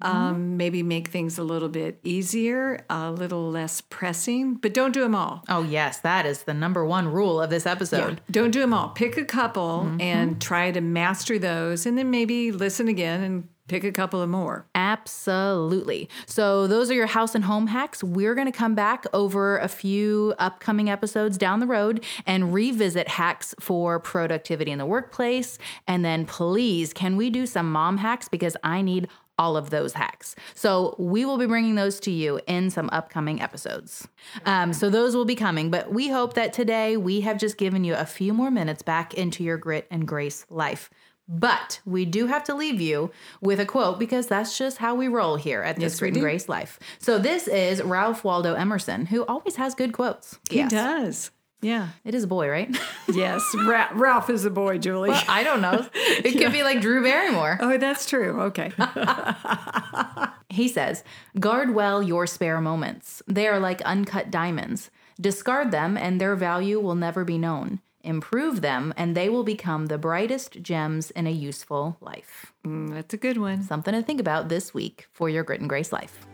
um, 0.00 0.56
maybe 0.56 0.84
make 0.84 1.08
things 1.08 1.36
a 1.36 1.42
little 1.42 1.68
bit 1.68 1.98
easier, 2.04 2.84
a 2.88 3.10
little 3.10 3.50
less 3.50 3.80
pressing, 3.80 4.54
but 4.54 4.72
don't 4.72 4.92
do 4.92 5.00
them 5.00 5.16
all. 5.16 5.42
Oh, 5.48 5.64
yes, 5.64 5.98
that 6.00 6.26
is 6.26 6.44
the 6.44 6.54
number 6.54 6.84
one 6.84 7.08
rule 7.08 7.42
of 7.42 7.50
this 7.50 7.66
episode. 7.66 8.20
Don't 8.30 8.52
do 8.52 8.60
them 8.60 8.72
all. 8.72 8.90
Pick 8.90 9.16
a 9.16 9.24
couple 9.24 9.96
and 9.98 10.40
try 10.40 10.70
to 10.70 10.80
master 10.80 11.40
those, 11.40 11.86
and 11.86 11.98
then 11.98 12.08
maybe 12.12 12.52
listen 12.52 12.86
again 12.86 13.20
and 13.24 13.48
pick 13.68 13.84
a 13.84 13.92
couple 13.92 14.20
of 14.20 14.28
more. 14.28 14.66
Absolutely. 14.74 16.08
So, 16.26 16.66
those 16.66 16.90
are 16.90 16.94
your 16.94 17.06
house 17.06 17.34
and 17.34 17.44
home 17.44 17.68
hacks. 17.68 18.02
We're 18.02 18.34
going 18.34 18.50
to 18.50 18.56
come 18.56 18.74
back 18.74 19.04
over 19.12 19.58
a 19.58 19.68
few 19.68 20.34
upcoming 20.38 20.90
episodes 20.90 21.38
down 21.38 21.60
the 21.60 21.66
road 21.66 22.04
and 22.26 22.52
revisit 22.52 23.08
hacks 23.08 23.54
for 23.60 23.98
productivity 24.00 24.70
in 24.70 24.78
the 24.78 24.86
workplace. 24.86 25.58
And 25.86 26.04
then, 26.04 26.26
please, 26.26 26.92
can 26.92 27.16
we 27.16 27.30
do 27.30 27.46
some 27.46 27.70
mom 27.70 27.98
hacks? 27.98 28.28
Because 28.28 28.56
I 28.62 28.82
need 28.82 29.08
all 29.38 29.56
of 29.56 29.70
those 29.70 29.94
hacks. 29.94 30.36
So, 30.54 30.94
we 30.98 31.24
will 31.24 31.38
be 31.38 31.46
bringing 31.46 31.74
those 31.76 32.00
to 32.00 32.10
you 32.10 32.40
in 32.46 32.68
some 32.70 32.90
upcoming 32.92 33.40
episodes. 33.40 34.06
Um, 34.44 34.72
so, 34.72 34.90
those 34.90 35.14
will 35.14 35.24
be 35.24 35.36
coming. 35.36 35.70
But 35.70 35.92
we 35.92 36.08
hope 36.08 36.34
that 36.34 36.52
today 36.52 36.96
we 36.96 37.22
have 37.22 37.38
just 37.38 37.56
given 37.56 37.84
you 37.84 37.94
a 37.94 38.06
few 38.06 38.34
more 38.34 38.50
minutes 38.50 38.82
back 38.82 39.14
into 39.14 39.42
your 39.44 39.56
grit 39.56 39.86
and 39.90 40.06
grace 40.06 40.44
life. 40.50 40.90
But 41.34 41.80
we 41.86 42.04
do 42.04 42.26
have 42.26 42.44
to 42.44 42.54
leave 42.54 42.78
you 42.78 43.10
with 43.40 43.58
a 43.58 43.64
quote 43.64 43.98
because 43.98 44.26
that's 44.26 44.58
just 44.58 44.76
how 44.76 44.94
we 44.94 45.08
roll 45.08 45.36
here 45.36 45.62
at 45.62 45.76
this 45.76 45.94
Yes, 45.94 45.98
and. 45.98 46.20
Grace 46.20 46.46
Life. 46.46 46.78
So 46.98 47.18
this 47.18 47.48
is 47.48 47.82
Ralph 47.82 48.22
Waldo 48.22 48.52
Emerson, 48.52 49.06
who 49.06 49.24
always 49.24 49.56
has 49.56 49.74
good 49.74 49.94
quotes. 49.94 50.38
He 50.50 50.62
does. 50.68 51.30
Yeah. 51.62 51.88
It 52.04 52.14
is 52.14 52.24
a 52.24 52.26
boy, 52.26 52.48
right? 52.50 52.76
Yes. 53.12 53.42
Ra- 53.66 53.90
Ralph 53.94 54.30
is 54.30 54.44
a 54.44 54.50
boy, 54.50 54.78
Julie. 54.78 55.10
Well, 55.10 55.24
I 55.28 55.42
don't 55.42 55.60
know. 55.60 55.86
It 55.94 56.38
could 56.38 56.52
be 56.52 56.62
like 56.62 56.80
Drew 56.80 57.02
Barrymore. 57.02 57.58
oh, 57.60 57.78
that's 57.78 58.08
true. 58.08 58.40
Okay. 58.42 58.72
He 60.48 60.68
says, 60.68 61.02
Guard 61.40 61.74
well 61.74 62.02
your 62.02 62.26
spare 62.26 62.60
moments. 62.60 63.22
They 63.26 63.48
are 63.48 63.58
like 63.58 63.80
uncut 63.82 64.30
diamonds. 64.30 64.90
Discard 65.20 65.70
them, 65.70 65.96
and 65.96 66.20
their 66.20 66.36
value 66.36 66.78
will 66.80 66.94
never 66.94 67.24
be 67.24 67.38
known. 67.38 67.80
Improve 68.04 68.60
them, 68.60 68.92
and 68.96 69.16
they 69.16 69.28
will 69.28 69.44
become 69.44 69.86
the 69.86 69.98
brightest 69.98 70.62
gems 70.62 71.10
in 71.12 71.26
a 71.26 71.30
useful 71.30 71.96
life. 72.00 72.52
Mm, 72.66 72.94
that's 72.94 73.14
a 73.14 73.16
good 73.16 73.38
one. 73.38 73.62
Something 73.62 73.94
to 73.94 74.02
think 74.02 74.20
about 74.20 74.48
this 74.48 74.74
week 74.74 75.06
for 75.12 75.28
your 75.28 75.44
Grit 75.44 75.60
and 75.60 75.68
Grace 75.68 75.92
life. 75.92 76.26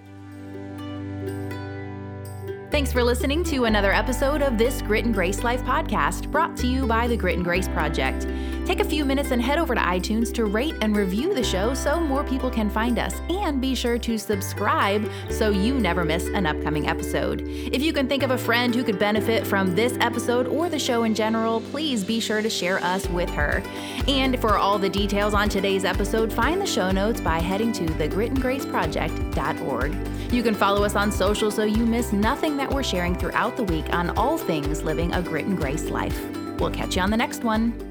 Thanks 2.70 2.92
for 2.92 3.02
listening 3.02 3.44
to 3.44 3.64
another 3.64 3.94
episode 3.94 4.42
of 4.42 4.58
this 4.58 4.82
Grit 4.82 5.06
and 5.06 5.14
Grace 5.14 5.42
Life 5.42 5.62
podcast 5.62 6.30
brought 6.30 6.54
to 6.58 6.66
you 6.66 6.86
by 6.86 7.06
the 7.06 7.16
Grit 7.16 7.36
and 7.36 7.44
Grace 7.44 7.66
Project. 7.66 8.28
Take 8.66 8.80
a 8.80 8.84
few 8.84 9.06
minutes 9.06 9.30
and 9.30 9.40
head 9.40 9.58
over 9.58 9.74
to 9.74 9.80
iTunes 9.80 10.30
to 10.34 10.44
rate 10.44 10.74
and 10.82 10.94
review 10.94 11.32
the 11.32 11.42
show 11.42 11.72
so 11.72 11.98
more 11.98 12.22
people 12.22 12.50
can 12.50 12.68
find 12.68 12.98
us. 12.98 13.14
And 13.30 13.58
be 13.58 13.74
sure 13.74 13.96
to 14.00 14.18
subscribe 14.18 15.10
so 15.30 15.48
you 15.48 15.80
never 15.80 16.04
miss 16.04 16.26
an 16.26 16.44
upcoming 16.44 16.88
episode. 16.88 17.40
If 17.48 17.80
you 17.80 17.94
can 17.94 18.06
think 18.06 18.22
of 18.22 18.32
a 18.32 18.38
friend 18.38 18.74
who 18.74 18.84
could 18.84 18.98
benefit 18.98 19.46
from 19.46 19.74
this 19.74 19.96
episode 20.02 20.46
or 20.46 20.68
the 20.68 20.78
show 20.78 21.04
in 21.04 21.14
general, 21.14 21.62
please 21.62 22.04
be 22.04 22.20
sure 22.20 22.42
to 22.42 22.50
share 22.50 22.84
us 22.84 23.08
with 23.08 23.30
her. 23.30 23.62
And 24.06 24.38
for 24.42 24.58
all 24.58 24.78
the 24.78 24.90
details 24.90 25.32
on 25.32 25.48
today's 25.48 25.86
episode, 25.86 26.30
find 26.30 26.60
the 26.60 26.66
show 26.66 26.90
notes 26.90 27.22
by 27.22 27.38
heading 27.38 27.72
to 27.72 27.86
thegritandgraceproject.org. 27.86 30.17
You 30.30 30.42
can 30.42 30.54
follow 30.54 30.84
us 30.84 30.94
on 30.94 31.10
social 31.10 31.50
so 31.50 31.64
you 31.64 31.86
miss 31.86 32.12
nothing 32.12 32.56
that 32.58 32.70
we're 32.70 32.82
sharing 32.82 33.16
throughout 33.16 33.56
the 33.56 33.64
week 33.64 33.92
on 33.94 34.10
all 34.10 34.36
things 34.36 34.82
living 34.82 35.12
a 35.14 35.22
grit 35.22 35.46
and 35.46 35.56
grace 35.56 35.84
life. 35.84 36.18
We'll 36.58 36.70
catch 36.70 36.96
you 36.96 37.02
on 37.02 37.10
the 37.10 37.16
next 37.16 37.44
one. 37.44 37.87